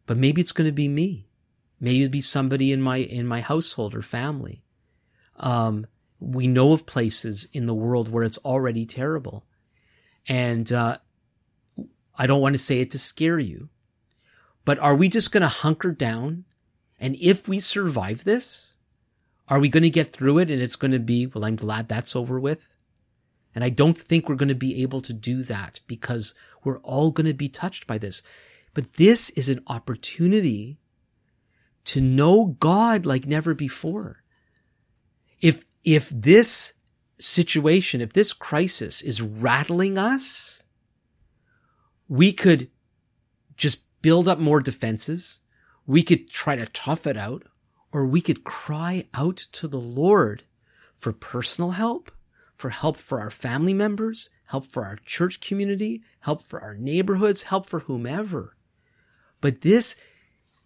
but 0.07 0.17
maybe 0.17 0.41
it's 0.41 0.51
going 0.51 0.67
to 0.67 0.73
be 0.73 0.87
me. 0.87 1.27
Maybe 1.79 2.03
it'll 2.03 2.11
be 2.11 2.21
somebody 2.21 2.71
in 2.71 2.81
my 2.81 2.97
in 2.97 3.27
my 3.27 3.41
household 3.41 3.93
or 3.93 4.01
family. 4.01 4.63
Um, 5.37 5.87
we 6.21 6.47
know 6.47 6.71
of 6.71 6.85
places 6.85 7.47
in 7.51 7.65
the 7.65 7.73
world 7.73 8.07
where 8.07 8.23
it's 8.23 8.37
already 8.39 8.85
terrible. 8.85 9.43
And 10.27 10.71
uh, 10.71 10.99
I 12.15 12.27
don't 12.27 12.41
want 12.41 12.53
to 12.53 12.59
say 12.59 12.79
it 12.79 12.91
to 12.91 12.99
scare 12.99 13.39
you, 13.39 13.69
but 14.63 14.77
are 14.79 14.95
we 14.95 15.09
just 15.09 15.31
going 15.31 15.41
to 15.41 15.47
hunker 15.47 15.91
down? 15.91 16.45
And 16.99 17.17
if 17.19 17.47
we 17.47 17.59
survive 17.59 18.23
this, 18.23 18.75
are 19.47 19.59
we 19.59 19.67
going 19.67 19.83
to 19.83 19.89
get 19.89 20.13
through 20.13 20.37
it 20.37 20.51
and 20.51 20.61
it's 20.61 20.75
going 20.75 20.91
to 20.91 20.99
be, 20.99 21.25
well, 21.25 21.43
I'm 21.43 21.55
glad 21.55 21.89
that's 21.89 22.15
over 22.15 22.39
with? 22.39 22.69
And 23.55 23.63
I 23.63 23.69
don't 23.69 23.97
think 23.97 24.29
we're 24.29 24.35
going 24.35 24.47
to 24.47 24.55
be 24.55 24.83
able 24.83 25.01
to 25.01 25.13
do 25.13 25.41
that 25.43 25.81
because 25.87 26.35
we're 26.63 26.79
all 26.79 27.09
going 27.09 27.25
to 27.25 27.33
be 27.33 27.49
touched 27.49 27.87
by 27.87 27.97
this. 27.97 28.21
But 28.75 28.93
this 28.93 29.31
is 29.31 29.49
an 29.49 29.63
opportunity 29.65 30.77
to 31.85 31.99
know 31.99 32.55
God 32.59 33.05
like 33.07 33.25
never 33.25 33.55
before. 33.55 34.23
If 35.41 35.65
if 35.83 36.09
this 36.09 36.73
situation, 37.19 38.01
if 38.01 38.13
this 38.13 38.33
crisis 38.33 39.01
is 39.01 39.21
rattling 39.21 39.97
us, 39.97 40.63
we 42.07 42.33
could 42.33 42.69
just 43.55 43.83
build 44.01 44.27
up 44.27 44.39
more 44.39 44.59
defenses. 44.59 45.39
We 45.85 46.03
could 46.03 46.29
try 46.29 46.55
to 46.55 46.65
tough 46.65 47.07
it 47.07 47.17
out, 47.17 47.43
or 47.91 48.05
we 48.05 48.21
could 48.21 48.43
cry 48.43 49.07
out 49.13 49.37
to 49.53 49.67
the 49.67 49.79
Lord 49.79 50.43
for 50.93 51.13
personal 51.13 51.71
help, 51.71 52.11
for 52.55 52.69
help 52.69 52.97
for 52.97 53.19
our 53.19 53.31
family 53.31 53.73
members, 53.73 54.29
help 54.47 54.65
for 54.65 54.85
our 54.85 54.97
church 54.97 55.39
community, 55.41 56.03
help 56.19 56.43
for 56.43 56.59
our 56.59 56.75
neighborhoods, 56.75 57.43
help 57.43 57.65
for 57.65 57.79
whomever. 57.81 58.55
But 59.39 59.61
this, 59.61 59.95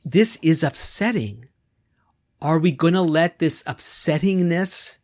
this 0.04 0.38
is 0.42 0.64
upsetting. 0.64 1.46
Are 2.42 2.60
we 2.60 2.72
going 2.72 2.94
to 2.94 3.02
let 3.02 3.40
this 3.40 3.64
upsettingness 3.64 4.98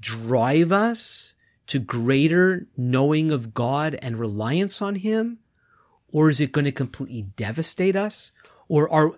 drive 0.00 0.72
us 0.72 1.34
to 1.66 1.78
greater 1.78 2.66
knowing 2.76 3.30
of 3.30 3.54
God 3.54 3.96
and 4.02 4.18
reliance 4.18 4.82
on 4.82 4.96
Him? 4.96 5.38
Or 6.12 6.28
is 6.28 6.40
it 6.40 6.52
going 6.52 6.64
to 6.64 6.72
completely 6.72 7.22
devastate 7.36 7.94
us? 7.94 8.32
Or 8.68 8.90
are 8.92 9.12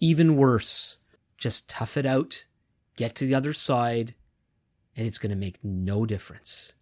even 0.00 0.36
worse, 0.36 0.96
just 1.36 1.68
tough 1.68 1.96
it 1.96 2.06
out, 2.06 2.46
get 2.96 3.14
to 3.16 3.26
the 3.26 3.34
other 3.34 3.52
side, 3.52 4.14
and 4.96 5.06
it's 5.06 5.18
going 5.18 5.30
to 5.30 5.36
make 5.36 5.62
no 5.62 6.06
difference. 6.06 6.72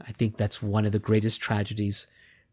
I 0.00 0.12
think 0.12 0.36
that's 0.36 0.62
one 0.62 0.86
of 0.86 0.92
the 0.92 0.98
greatest 0.98 1.40
tragedies 1.40 2.06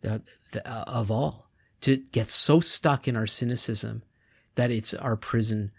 uh, 0.08 0.20
of 0.66 1.12
all 1.12 1.50
to 1.82 1.98
get 1.98 2.30
so 2.30 2.60
stuck 2.60 3.08
in 3.08 3.16
our 3.16 3.28
cynicism 3.28 4.04
that 4.56 4.72
it's 4.72 4.94
our 4.94 5.16
prison 5.16 5.72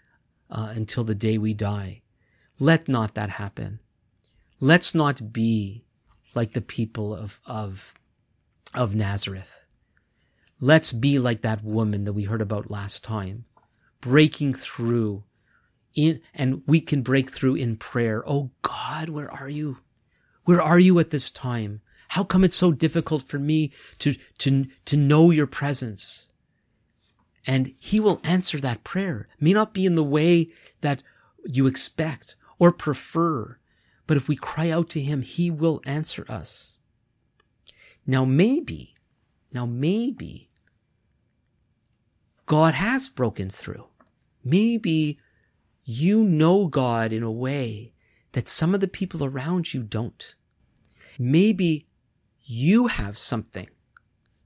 uh, 0.49 0.71
until 0.75 1.03
the 1.03 1.15
day 1.15 1.37
we 1.37 1.53
die. 1.53 2.01
Let 2.59 2.87
not 2.87 3.15
that 3.15 3.31
happen 3.31 3.79
let's 4.59 4.95
not 4.95 5.31
be 5.31 5.83
like 6.33 6.53
the 6.53 6.61
people 6.61 7.15
of, 7.15 7.39
of 7.45 7.93
of 8.73 8.95
Nazareth. 8.95 9.65
Let's 10.59 10.91
be 10.91 11.19
like 11.19 11.41
that 11.41 11.63
woman 11.63 12.03
that 12.05 12.13
we 12.13 12.23
heard 12.23 12.41
about 12.41 12.69
last 12.69 13.03
time, 13.03 13.45
breaking 14.01 14.53
through 14.53 15.23
in, 15.95 16.21
and 16.33 16.63
we 16.67 16.81
can 16.81 17.01
break 17.01 17.29
through 17.29 17.55
in 17.55 17.77
prayer. 17.77 18.23
Oh 18.27 18.51
God, 18.61 19.09
where 19.09 19.31
are 19.31 19.49
you? 19.49 19.79
Where 20.45 20.61
are 20.61 20.79
you 20.79 20.99
at 20.99 21.09
this 21.09 21.29
time? 21.29 21.81
How 22.09 22.23
come 22.23 22.43
it's 22.43 22.55
so 22.55 22.71
difficult 22.71 23.23
for 23.23 23.37
me 23.37 23.73
to, 23.99 24.15
to, 24.39 24.65
to 24.85 24.97
know 24.97 25.29
your 25.29 25.47
presence? 25.47 26.29
And 27.45 27.73
he 27.77 27.99
will 27.99 28.21
answer 28.23 28.59
that 28.59 28.83
prayer. 28.83 29.27
It 29.37 29.43
may 29.43 29.53
not 29.53 29.73
be 29.73 29.85
in 29.85 29.95
the 29.95 30.03
way 30.03 30.49
that 30.81 31.03
you 31.45 31.67
expect 31.67 32.35
or 32.59 32.71
prefer, 32.71 33.59
but 34.07 34.17
if 34.17 34.27
we 34.27 34.35
cry 34.35 34.69
out 34.69 34.89
to 34.91 35.01
him, 35.01 35.21
he 35.21 35.51
will 35.51 35.81
answer 35.85 36.25
us. 36.29 36.77
Now 38.05 38.23
maybe, 38.23 38.95
now 39.51 39.65
maybe 39.65 40.49
God 42.45 42.73
has 42.73 43.09
broken 43.09 43.49
through. 43.49 43.85
Maybe 44.43 45.19
you 45.83 46.23
know 46.23 46.67
God 46.67 47.11
in 47.11 47.21
a 47.21 47.31
way 47.31 47.93
that 48.31 48.47
some 48.47 48.73
of 48.73 48.79
the 48.79 48.87
people 48.87 49.23
around 49.23 49.73
you 49.73 49.83
don't. 49.83 50.35
Maybe 51.19 51.87
you 52.41 52.87
have 52.87 53.17
something 53.17 53.67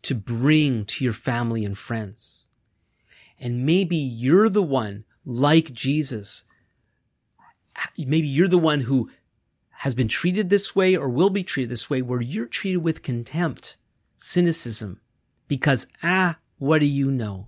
to 0.01 0.15
bring 0.15 0.85
to 0.85 1.03
your 1.03 1.13
family 1.13 1.63
and 1.63 1.77
friends. 1.77 2.47
And 3.39 3.65
maybe 3.65 3.95
you're 3.95 4.49
the 4.49 4.63
one, 4.63 5.03
like 5.23 5.71
Jesus, 5.71 6.45
maybe 7.97 8.27
you're 8.27 8.47
the 8.47 8.57
one 8.57 8.81
who 8.81 9.09
has 9.81 9.95
been 9.95 10.07
treated 10.07 10.51
this 10.51 10.75
way 10.75 10.95
or 10.95 11.09
will 11.09 11.31
be 11.31 11.43
treated 11.43 11.71
this 11.71 11.89
way, 11.89 12.03
where 12.03 12.21
you're 12.21 12.45
treated 12.45 12.83
with 12.83 13.01
contempt, 13.01 13.77
cynicism, 14.15 15.01
because, 15.47 15.87
ah, 16.03 16.37
what 16.59 16.77
do 16.77 16.85
you 16.85 17.09
know? 17.09 17.47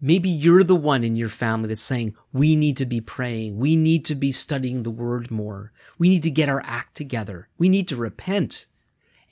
Maybe 0.00 0.30
you're 0.30 0.62
the 0.62 0.76
one 0.76 1.02
in 1.02 1.16
your 1.16 1.28
family 1.28 1.66
that's 1.66 1.82
saying, 1.82 2.14
we 2.32 2.54
need 2.54 2.76
to 2.76 2.86
be 2.86 3.00
praying. 3.00 3.58
We 3.58 3.74
need 3.74 4.04
to 4.04 4.14
be 4.14 4.30
studying 4.30 4.84
the 4.84 4.92
word 4.92 5.28
more. 5.28 5.72
We 5.98 6.08
need 6.08 6.22
to 6.22 6.30
get 6.30 6.48
our 6.48 6.62
act 6.64 6.96
together. 6.96 7.48
We 7.58 7.68
need 7.68 7.88
to 7.88 7.96
repent. 7.96 8.66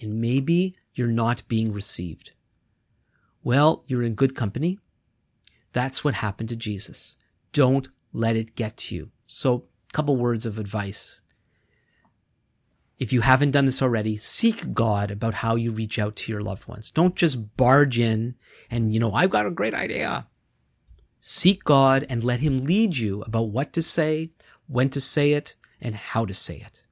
And 0.00 0.20
maybe 0.20 0.74
you're 0.92 1.06
not 1.06 1.46
being 1.46 1.72
received. 1.72 2.32
Well, 3.44 3.84
you're 3.86 4.02
in 4.02 4.16
good 4.16 4.34
company. 4.34 4.80
That's 5.72 6.02
what 6.02 6.14
happened 6.14 6.48
to 6.48 6.56
Jesus. 6.56 7.14
Don't 7.52 7.88
let 8.12 8.34
it 8.34 8.56
get 8.56 8.76
to 8.78 8.96
you. 8.96 9.10
So, 9.28 9.66
couple 9.92 10.16
words 10.16 10.44
of 10.44 10.58
advice. 10.58 11.20
If 12.98 13.12
you 13.12 13.20
haven't 13.20 13.52
done 13.52 13.66
this 13.66 13.80
already, 13.80 14.16
seek 14.16 14.74
God 14.74 15.10
about 15.10 15.34
how 15.34 15.54
you 15.54 15.70
reach 15.70 15.98
out 15.98 16.16
to 16.16 16.32
your 16.32 16.42
loved 16.42 16.66
ones. 16.66 16.90
Don't 16.90 17.14
just 17.14 17.56
barge 17.56 17.98
in 17.98 18.34
and, 18.70 18.92
you 18.92 18.98
know, 18.98 19.12
I've 19.12 19.30
got 19.30 19.46
a 19.46 19.50
great 19.50 19.74
idea. 19.74 20.26
Seek 21.20 21.64
God 21.64 22.06
and 22.08 22.24
let 22.24 22.40
Him 22.40 22.58
lead 22.58 22.96
you 22.96 23.22
about 23.22 23.50
what 23.50 23.72
to 23.74 23.82
say, 23.82 24.30
when 24.66 24.90
to 24.90 25.00
say 25.00 25.32
it, 25.32 25.54
and 25.80 25.94
how 25.94 26.24
to 26.26 26.34
say 26.34 26.56
it. 26.56 26.84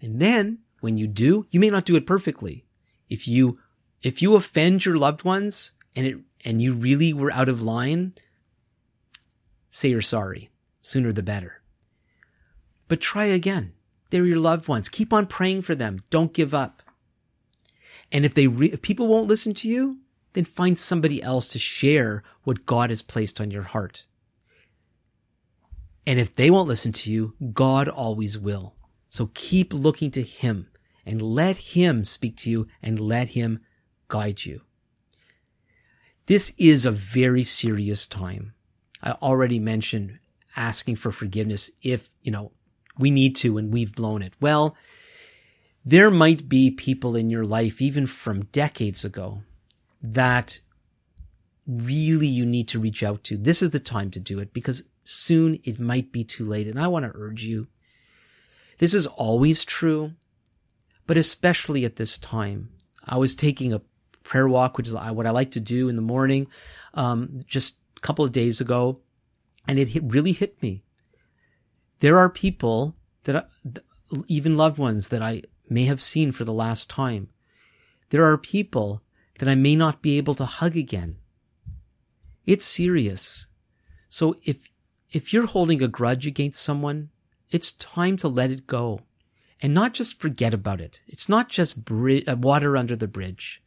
And 0.00 0.20
then, 0.20 0.58
when 0.80 0.98
you 0.98 1.06
do, 1.06 1.46
you 1.50 1.60
may 1.60 1.70
not 1.70 1.84
do 1.84 1.96
it 1.96 2.06
perfectly. 2.06 2.64
If 3.08 3.28
you, 3.28 3.58
if 4.02 4.20
you 4.20 4.34
offend 4.34 4.84
your 4.84 4.98
loved 4.98 5.24
ones 5.24 5.72
and 5.94 6.06
it, 6.06 6.16
and 6.44 6.60
you 6.60 6.74
really 6.74 7.12
were 7.12 7.32
out 7.32 7.48
of 7.48 7.62
line, 7.62 8.14
say 9.70 9.88
you're 9.88 10.02
sorry. 10.02 10.50
Sooner 10.80 11.12
the 11.12 11.22
better. 11.22 11.60
But 12.88 13.00
try 13.00 13.24
again. 13.24 13.72
They're 14.10 14.26
your 14.26 14.38
loved 14.38 14.68
ones. 14.68 14.88
Keep 14.88 15.12
on 15.12 15.26
praying 15.26 15.62
for 15.62 15.74
them. 15.74 16.02
Don't 16.10 16.32
give 16.32 16.54
up. 16.54 16.82
And 18.12 18.24
if 18.24 18.34
they, 18.34 18.46
re- 18.46 18.70
if 18.72 18.82
people 18.82 19.08
won't 19.08 19.28
listen 19.28 19.54
to 19.54 19.68
you, 19.68 19.98
then 20.34 20.44
find 20.44 20.78
somebody 20.78 21.22
else 21.22 21.48
to 21.48 21.58
share 21.58 22.22
what 22.44 22.66
God 22.66 22.90
has 22.90 23.02
placed 23.02 23.40
on 23.40 23.50
your 23.50 23.62
heart. 23.62 24.04
And 26.06 26.20
if 26.20 26.34
they 26.34 26.50
won't 26.50 26.68
listen 26.68 26.92
to 26.92 27.12
you, 27.12 27.34
God 27.52 27.88
always 27.88 28.38
will. 28.38 28.74
So 29.08 29.30
keep 29.34 29.72
looking 29.72 30.10
to 30.12 30.22
Him 30.22 30.68
and 31.04 31.20
let 31.20 31.56
Him 31.56 32.04
speak 32.04 32.36
to 32.38 32.50
you 32.50 32.68
and 32.82 33.00
let 33.00 33.30
Him 33.30 33.60
guide 34.08 34.44
you. 34.44 34.60
This 36.26 36.52
is 36.58 36.84
a 36.84 36.90
very 36.90 37.44
serious 37.44 38.06
time. 38.06 38.54
I 39.02 39.12
already 39.12 39.58
mentioned 39.58 40.18
asking 40.56 40.96
for 40.96 41.12
forgiveness 41.12 41.70
if, 41.82 42.10
you 42.22 42.30
know, 42.30 42.52
we 42.98 43.10
need 43.10 43.36
to 43.36 43.58
and 43.58 43.72
we've 43.72 43.94
blown 43.94 44.22
it. 44.22 44.34
Well, 44.40 44.76
there 45.84 46.10
might 46.10 46.48
be 46.48 46.70
people 46.70 47.14
in 47.14 47.30
your 47.30 47.44
life, 47.44 47.80
even 47.80 48.06
from 48.06 48.46
decades 48.46 49.04
ago, 49.04 49.42
that 50.02 50.58
really 51.66 52.26
you 52.26 52.44
need 52.44 52.68
to 52.68 52.80
reach 52.80 53.02
out 53.02 53.24
to. 53.24 53.36
This 53.36 53.62
is 53.62 53.70
the 53.70 53.80
time 53.80 54.10
to 54.12 54.20
do 54.20 54.38
it 54.38 54.52
because 54.52 54.82
soon 55.04 55.60
it 55.64 55.78
might 55.78 56.12
be 56.12 56.24
too 56.24 56.44
late. 56.44 56.66
And 56.66 56.80
I 56.80 56.88
want 56.88 57.04
to 57.04 57.12
urge 57.14 57.44
you. 57.44 57.68
This 58.78 58.94
is 58.94 59.06
always 59.06 59.64
true, 59.64 60.12
but 61.06 61.16
especially 61.16 61.84
at 61.84 61.96
this 61.96 62.18
time. 62.18 62.70
I 63.04 63.18
was 63.18 63.36
taking 63.36 63.72
a 63.72 63.82
prayer 64.24 64.48
walk, 64.48 64.76
which 64.76 64.88
is 64.88 64.94
what 64.94 65.26
I 65.26 65.30
like 65.30 65.52
to 65.52 65.60
do 65.60 65.88
in 65.88 65.96
the 65.96 66.02
morning, 66.02 66.48
um, 66.94 67.38
just 67.46 67.76
a 67.96 68.00
couple 68.00 68.24
of 68.24 68.32
days 68.32 68.60
ago, 68.60 69.00
and 69.68 69.78
it 69.78 69.88
hit, 69.88 70.02
really 70.04 70.32
hit 70.32 70.60
me. 70.60 70.82
There 72.00 72.18
are 72.18 72.28
people 72.28 72.96
that, 73.24 73.48
even 74.28 74.56
loved 74.56 74.78
ones 74.78 75.08
that 75.08 75.22
I 75.22 75.42
may 75.68 75.84
have 75.84 76.00
seen 76.00 76.32
for 76.32 76.44
the 76.44 76.52
last 76.52 76.88
time. 76.88 77.28
There 78.10 78.24
are 78.24 78.38
people 78.38 79.02
that 79.38 79.48
I 79.48 79.54
may 79.54 79.76
not 79.76 80.02
be 80.02 80.16
able 80.16 80.34
to 80.36 80.44
hug 80.44 80.76
again. 80.76 81.16
It's 82.44 82.64
serious. 82.64 83.48
So 84.08 84.36
if, 84.44 84.68
if 85.10 85.32
you're 85.32 85.46
holding 85.46 85.82
a 85.82 85.88
grudge 85.88 86.26
against 86.26 86.62
someone, 86.62 87.10
it's 87.50 87.72
time 87.72 88.16
to 88.18 88.28
let 88.28 88.50
it 88.50 88.66
go 88.66 89.00
and 89.62 89.72
not 89.72 89.94
just 89.94 90.20
forget 90.20 90.54
about 90.54 90.80
it. 90.80 91.00
It's 91.06 91.28
not 91.28 91.48
just 91.48 91.78
uh, 91.90 92.36
water 92.36 92.76
under 92.76 92.96
the 92.96 93.08
bridge. 93.08 93.62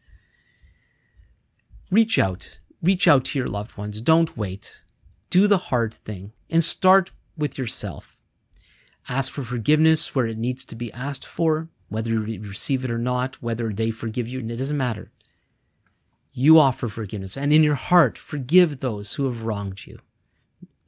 Reach 1.91 2.19
out. 2.19 2.59
Reach 2.81 3.07
out 3.07 3.25
to 3.25 3.39
your 3.39 3.47
loved 3.47 3.77
ones. 3.77 3.99
Don't 3.99 4.37
wait. 4.37 4.81
Do 5.29 5.47
the 5.47 5.57
hard 5.57 5.93
thing 5.93 6.31
and 6.49 6.63
start 6.63 7.11
with 7.37 7.57
yourself. 7.57 8.15
Ask 9.09 9.33
for 9.33 9.43
forgiveness 9.43 10.15
where 10.15 10.27
it 10.27 10.37
needs 10.37 10.63
to 10.65 10.75
be 10.75 10.93
asked 10.93 11.25
for, 11.25 11.67
whether 11.89 12.11
you 12.11 12.41
receive 12.41 12.85
it 12.85 12.91
or 12.91 12.99
not, 12.99 13.41
whether 13.41 13.73
they 13.73 13.91
forgive 13.91 14.27
you, 14.27 14.39
and 14.39 14.51
it 14.51 14.57
doesn't 14.57 14.77
matter 14.77 15.11
you 16.39 16.59
offer 16.59 16.87
forgiveness. 16.87 17.37
And 17.37 17.51
in 17.51 17.63
your 17.63 17.75
heart, 17.75 18.17
forgive 18.17 18.79
those 18.79 19.13
who 19.13 19.25
have 19.25 19.43
wronged 19.43 19.85
you, 19.85 19.99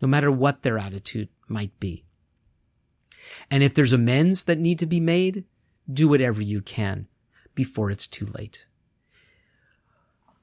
no 0.02 0.08
matter 0.08 0.32
what 0.32 0.62
their 0.62 0.78
attitude 0.78 1.30
might 1.48 1.78
be. 1.80 2.06
And 3.50 3.64
if 3.64 3.74
there's 3.74 3.94
amends 3.94 4.46
that 4.46 4.58
need 4.58 4.80
to 4.80 4.86
be 4.86 5.00
made, 5.00 5.46
do 5.92 6.08
whatever 6.08 6.42
you 6.42 6.62
can 6.62 7.08
before 7.56 7.92
it's 7.92 8.08
too 8.08 8.26
late. 8.38 8.66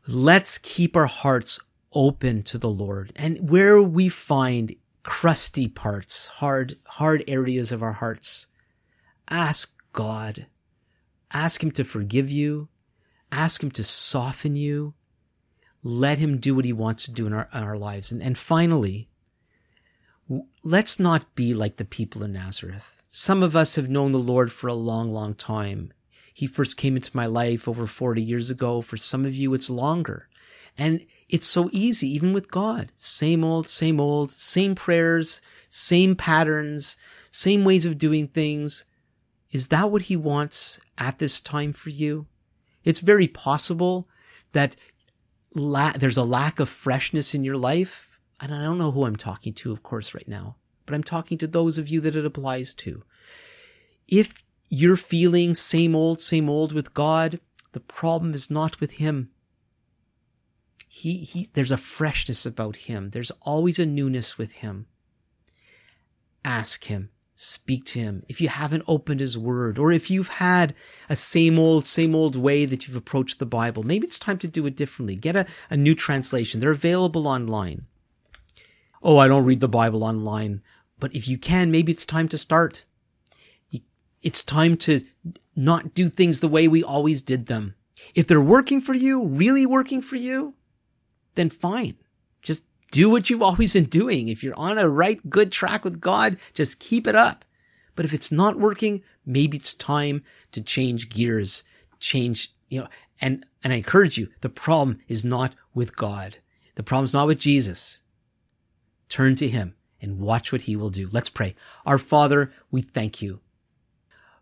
Let's 0.06 0.58
keep 0.58 0.96
our 0.96 1.06
hearts 1.06 1.58
open 1.92 2.42
to 2.44 2.58
the 2.58 2.68
Lord. 2.68 3.12
And 3.16 3.50
where 3.50 3.82
we 3.82 4.08
find 4.08 4.74
crusty 5.08 5.68
parts, 5.68 6.26
hard, 6.26 6.76
hard 6.84 7.24
areas 7.26 7.72
of 7.72 7.82
our 7.82 7.94
hearts, 7.94 8.48
ask 9.28 9.72
God. 9.92 10.46
Ask 11.32 11.62
Him 11.62 11.70
to 11.72 11.84
forgive 11.84 12.30
you 12.30 12.68
Ask 13.30 13.62
Him 13.62 13.70
to 13.72 13.84
soften 13.84 14.56
you. 14.56 14.94
Let 15.82 16.18
Him 16.18 16.38
do 16.38 16.54
what 16.54 16.64
He 16.64 16.72
wants 16.72 17.04
to 17.04 17.10
do 17.10 17.26
in 17.26 17.32
our, 17.32 17.48
in 17.52 17.62
our 17.62 17.76
lives. 17.76 18.10
And, 18.10 18.22
and 18.22 18.36
finally, 18.36 19.08
let's 20.62 20.98
not 20.98 21.34
be 21.34 21.54
like 21.54 21.76
the 21.76 21.84
people 21.84 22.22
in 22.22 22.32
Nazareth. 22.32 23.02
Some 23.08 23.42
of 23.42 23.56
us 23.56 23.76
have 23.76 23.88
known 23.88 24.12
the 24.12 24.18
Lord 24.18 24.52
for 24.52 24.68
a 24.68 24.74
long, 24.74 25.12
long 25.12 25.34
time. 25.34 25.92
He 26.32 26.46
first 26.46 26.76
came 26.76 26.96
into 26.96 27.16
my 27.16 27.26
life 27.26 27.66
over 27.66 27.86
40 27.86 28.22
years 28.22 28.50
ago. 28.50 28.80
For 28.80 28.96
some 28.96 29.24
of 29.24 29.34
you, 29.34 29.54
it's 29.54 29.70
longer. 29.70 30.28
And 30.76 31.04
it's 31.28 31.46
so 31.46 31.68
easy, 31.72 32.08
even 32.14 32.32
with 32.32 32.50
God. 32.50 32.92
Same 32.96 33.44
old, 33.44 33.68
same 33.68 34.00
old, 34.00 34.32
same 34.32 34.74
prayers, 34.74 35.40
same 35.68 36.16
patterns, 36.16 36.96
same 37.30 37.64
ways 37.64 37.84
of 37.84 37.98
doing 37.98 38.28
things. 38.28 38.84
Is 39.50 39.68
that 39.68 39.90
what 39.90 40.02
He 40.02 40.16
wants 40.16 40.80
at 40.96 41.18
this 41.18 41.40
time 41.40 41.72
for 41.72 41.90
you? 41.90 42.26
It's 42.84 43.00
very 43.00 43.28
possible 43.28 44.06
that 44.52 44.76
la- 45.54 45.92
there's 45.92 46.16
a 46.16 46.22
lack 46.24 46.60
of 46.60 46.68
freshness 46.68 47.34
in 47.34 47.44
your 47.44 47.56
life. 47.56 48.20
And 48.40 48.54
I 48.54 48.62
don't 48.62 48.78
know 48.78 48.92
who 48.92 49.04
I'm 49.04 49.16
talking 49.16 49.52
to, 49.54 49.72
of 49.72 49.82
course, 49.82 50.14
right 50.14 50.28
now, 50.28 50.56
but 50.86 50.94
I'm 50.94 51.02
talking 51.02 51.36
to 51.38 51.46
those 51.46 51.76
of 51.76 51.88
you 51.88 52.00
that 52.02 52.16
it 52.16 52.24
applies 52.24 52.72
to. 52.74 53.02
If 54.06 54.42
you're 54.70 54.96
feeling 54.96 55.54
same 55.54 55.94
old, 55.94 56.20
same 56.20 56.48
old 56.48 56.72
with 56.72 56.94
God, 56.94 57.40
the 57.72 57.80
problem 57.80 58.32
is 58.32 58.50
not 58.50 58.80
with 58.80 58.92
Him. 58.92 59.30
He, 60.88 61.18
he, 61.18 61.48
there's 61.52 61.70
a 61.70 61.76
freshness 61.76 62.44
about 62.46 62.76
Him. 62.76 63.10
There's 63.10 63.30
always 63.42 63.78
a 63.78 63.86
newness 63.86 64.38
with 64.38 64.52
Him. 64.52 64.86
Ask 66.44 66.84
Him. 66.84 67.10
speak 67.40 67.84
to 67.84 68.00
him. 68.00 68.24
If 68.28 68.40
you 68.40 68.48
haven't 68.48 68.82
opened 68.88 69.20
his 69.20 69.38
word, 69.38 69.78
or 69.78 69.92
if 69.92 70.10
you've 70.10 70.26
had 70.26 70.74
a 71.08 71.14
same 71.14 71.56
old, 71.56 71.86
same 71.86 72.12
old 72.12 72.34
way 72.34 72.64
that 72.64 72.86
you've 72.88 72.96
approached 72.96 73.38
the 73.38 73.46
Bible, 73.46 73.84
maybe 73.84 74.08
it's 74.08 74.18
time 74.18 74.38
to 74.38 74.48
do 74.48 74.66
it 74.66 74.76
differently. 74.76 75.14
Get 75.14 75.36
a, 75.36 75.46
a 75.70 75.76
new 75.76 75.94
translation. 75.94 76.58
They're 76.58 76.72
available 76.72 77.28
online. 77.28 77.86
Oh, 79.04 79.18
I 79.18 79.28
don't 79.28 79.44
read 79.44 79.60
the 79.60 79.68
Bible 79.68 80.02
online. 80.02 80.62
But 80.98 81.14
if 81.14 81.28
you 81.28 81.38
can, 81.38 81.70
maybe 81.70 81.92
it's 81.92 82.04
time 82.04 82.28
to 82.30 82.38
start. 82.38 82.84
It's 84.20 84.42
time 84.42 84.76
to 84.78 85.04
not 85.54 85.94
do 85.94 86.08
things 86.08 86.40
the 86.40 86.48
way 86.48 86.66
we 86.66 86.82
always 86.82 87.22
did 87.22 87.46
them. 87.46 87.76
If 88.16 88.26
they're 88.26 88.40
working 88.40 88.80
for 88.80 88.94
you, 88.94 89.24
really 89.24 89.64
working 89.64 90.02
for 90.02 90.16
you, 90.16 90.54
then 91.38 91.50
fine. 91.50 91.96
Just 92.42 92.64
do 92.90 93.08
what 93.08 93.30
you've 93.30 93.42
always 93.42 93.72
been 93.72 93.84
doing. 93.84 94.28
If 94.28 94.42
you're 94.42 94.58
on 94.58 94.76
a 94.76 94.88
right, 94.88 95.30
good 95.30 95.52
track 95.52 95.84
with 95.84 96.00
God, 96.00 96.36
just 96.52 96.80
keep 96.80 97.06
it 97.06 97.14
up. 97.14 97.44
But 97.94 98.04
if 98.04 98.12
it's 98.12 98.32
not 98.32 98.58
working, 98.58 99.02
maybe 99.24 99.56
it's 99.56 99.74
time 99.74 100.22
to 100.52 100.60
change 100.60 101.08
gears, 101.08 101.64
change, 102.00 102.54
you 102.68 102.80
know, 102.80 102.88
and, 103.20 103.46
and 103.62 103.72
I 103.72 103.76
encourage 103.76 104.18
you, 104.18 104.28
the 104.40 104.48
problem 104.48 105.00
is 105.08 105.24
not 105.24 105.54
with 105.74 105.96
God. 105.96 106.38
The 106.74 106.82
problem's 106.82 107.14
not 107.14 107.26
with 107.26 107.38
Jesus. 107.38 108.02
Turn 109.08 109.34
to 109.36 109.48
Him 109.48 109.74
and 110.00 110.20
watch 110.20 110.52
what 110.52 110.62
He 110.62 110.76
will 110.76 110.90
do. 110.90 111.08
Let's 111.10 111.30
pray. 111.30 111.54
Our 111.86 111.98
Father, 111.98 112.52
we 112.70 112.82
thank 112.82 113.20
you 113.22 113.40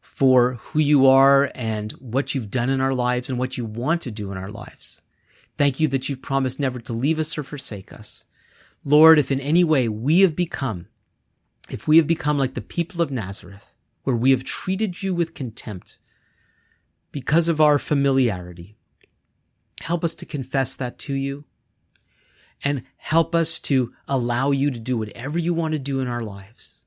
for 0.01 0.55
who 0.55 0.79
you 0.79 1.07
are 1.07 1.51
and 1.55 1.93
what 1.93 2.35
you've 2.35 2.51
done 2.51 2.71
in 2.71 2.81
our 2.81 2.95
lives 2.95 3.29
and 3.29 3.39
what 3.39 3.57
you 3.57 3.65
want 3.65 4.03
to 4.03 4.11
do 4.11 4.33
in 4.33 4.39
our 4.39 4.51
lives. 4.51 5.01
Thank 5.59 5.81
you 5.81 5.89
that 5.89 6.09
you've 6.09 6.23
promised 6.23 6.61
never 6.61 6.79
to 6.81 6.93
leave 6.93 7.19
us 7.19 7.37
or 7.39 7.43
forsake 7.43 7.93
us. 7.93 8.25
Lord, 8.85 9.19
if 9.19 9.33
in 9.33 9.41
any 9.41 9.65
way 9.65 9.89
we 9.89 10.21
have 10.21 10.37
become, 10.37 10.89
if 11.71 11.89
we 11.89 11.97
have 11.97 12.07
become 12.07 12.39
like 12.39 12.55
the 12.55 12.61
people 12.61 13.01
of 13.01 13.11
Nazareth, 13.11 13.75
where 14.05 14.17
we 14.17 14.31
have 14.31 14.45
treated 14.45 15.03
you 15.03 15.15
with 15.15 15.35
contempt 15.35 15.99
because 17.11 17.49
of 17.49 17.61
our 17.61 17.79
familiarity, 17.79 18.77
help 19.81 20.05
us 20.05 20.15
to 20.15 20.27
confess 20.27 20.75
that 20.77 20.99
to 21.01 21.15
you 21.15 21.45
and 22.63 22.83
help 22.97 23.35
us 23.35 23.59
to 23.59 23.93
allow 24.07 24.51
you 24.51 24.71
to 24.71 24.79
do 24.79 24.97
whatever 24.97 25.39
you 25.39 25.53
want 25.53 25.73
to 25.73 25.79
do 25.79 26.01
in 26.01 26.09
our 26.09 26.23
lives. 26.23 26.83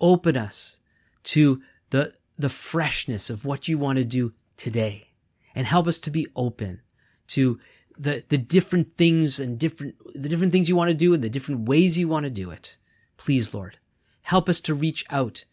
Open 0.00 0.36
us 0.36 0.80
to 1.24 1.60
the, 1.90 2.14
the 2.38 2.48
freshness 2.48 3.30
of 3.30 3.44
what 3.44 3.68
you 3.68 3.78
want 3.78 3.98
to 3.98 4.04
do 4.04 4.32
today 4.56 5.10
and 5.54 5.66
help 5.66 5.86
us 5.86 5.98
to 5.98 6.10
be 6.10 6.26
open 6.34 6.80
to 7.28 7.60
the, 7.98 8.24
the 8.28 8.38
different 8.38 8.92
things 8.92 9.40
and 9.40 9.58
different, 9.58 9.96
the 10.14 10.28
different 10.28 10.52
things 10.52 10.68
you 10.68 10.76
want 10.76 10.88
to 10.88 10.94
do 10.94 11.12
and 11.12 11.22
the 11.22 11.28
different 11.28 11.68
ways 11.68 11.98
you 11.98 12.08
want 12.08 12.24
to 12.24 12.30
do 12.30 12.50
it. 12.50 12.76
Please, 13.16 13.52
Lord, 13.52 13.78
help 14.22 14.48
us 14.48 14.60
to 14.60 14.74
reach 14.74 15.04
out 15.10 15.44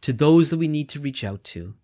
to 0.00 0.12
those 0.12 0.50
that 0.50 0.58
we 0.58 0.68
need 0.68 0.88
to 0.90 1.00
reach 1.00 1.22
out 1.22 1.44
to. 1.44 1.74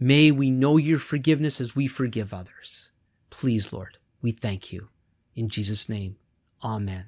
May 0.00 0.30
we 0.30 0.50
know 0.50 0.76
your 0.76 0.98
forgiveness 0.98 1.60
as 1.60 1.76
we 1.76 1.86
forgive 1.86 2.32
others. 2.32 2.90
Please, 3.30 3.72
Lord, 3.72 3.98
we 4.22 4.30
thank 4.30 4.72
you. 4.72 4.88
In 5.34 5.48
Jesus' 5.48 5.88
name, 5.88 6.16
amen. 6.64 7.06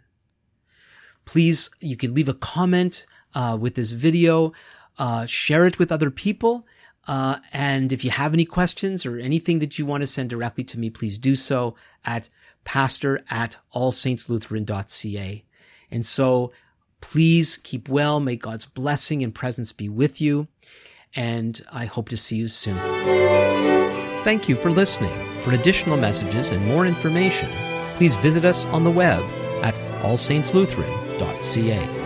Please, 1.24 1.70
you 1.80 1.96
can 1.96 2.14
leave 2.14 2.28
a 2.28 2.34
comment 2.34 3.06
uh, 3.34 3.56
with 3.58 3.74
this 3.74 3.92
video, 3.92 4.52
uh, 4.98 5.26
share 5.26 5.66
it 5.66 5.78
with 5.78 5.92
other 5.92 6.10
people. 6.10 6.66
Uh, 7.06 7.38
and 7.52 7.92
if 7.92 8.04
you 8.04 8.10
have 8.10 8.34
any 8.34 8.44
questions 8.44 9.06
or 9.06 9.18
anything 9.18 9.60
that 9.60 9.78
you 9.78 9.86
want 9.86 10.02
to 10.02 10.06
send 10.06 10.28
directly 10.28 10.64
to 10.64 10.78
me, 10.78 10.90
please 10.90 11.16
do 11.16 11.34
so 11.34 11.74
at 12.04 12.28
pastor 12.64 13.20
at 13.30 13.56
allsaintslutheran.ca. 13.74 15.44
And 15.90 16.06
so 16.06 16.52
please 17.00 17.56
keep 17.56 17.88
well. 17.88 18.20
May 18.20 18.36
God's 18.36 18.66
blessing 18.66 19.22
and 19.22 19.34
presence 19.34 19.72
be 19.72 19.88
with 19.88 20.20
you. 20.20 20.48
And 21.14 21.64
I 21.72 21.86
hope 21.86 22.08
to 22.10 22.16
see 22.16 22.36
you 22.36 22.48
soon. 22.48 22.78
Thank 24.22 24.48
you 24.48 24.54
for 24.56 24.70
listening. 24.70 25.12
For 25.40 25.52
additional 25.52 25.96
messages 25.96 26.50
and 26.50 26.64
more 26.66 26.86
information, 26.86 27.48
please 27.96 28.14
visit 28.16 28.44
us 28.44 28.66
on 28.66 28.84
the 28.84 28.90
web 28.90 29.22
at 29.62 29.74
allsaintslutheran.ca. 30.02 31.99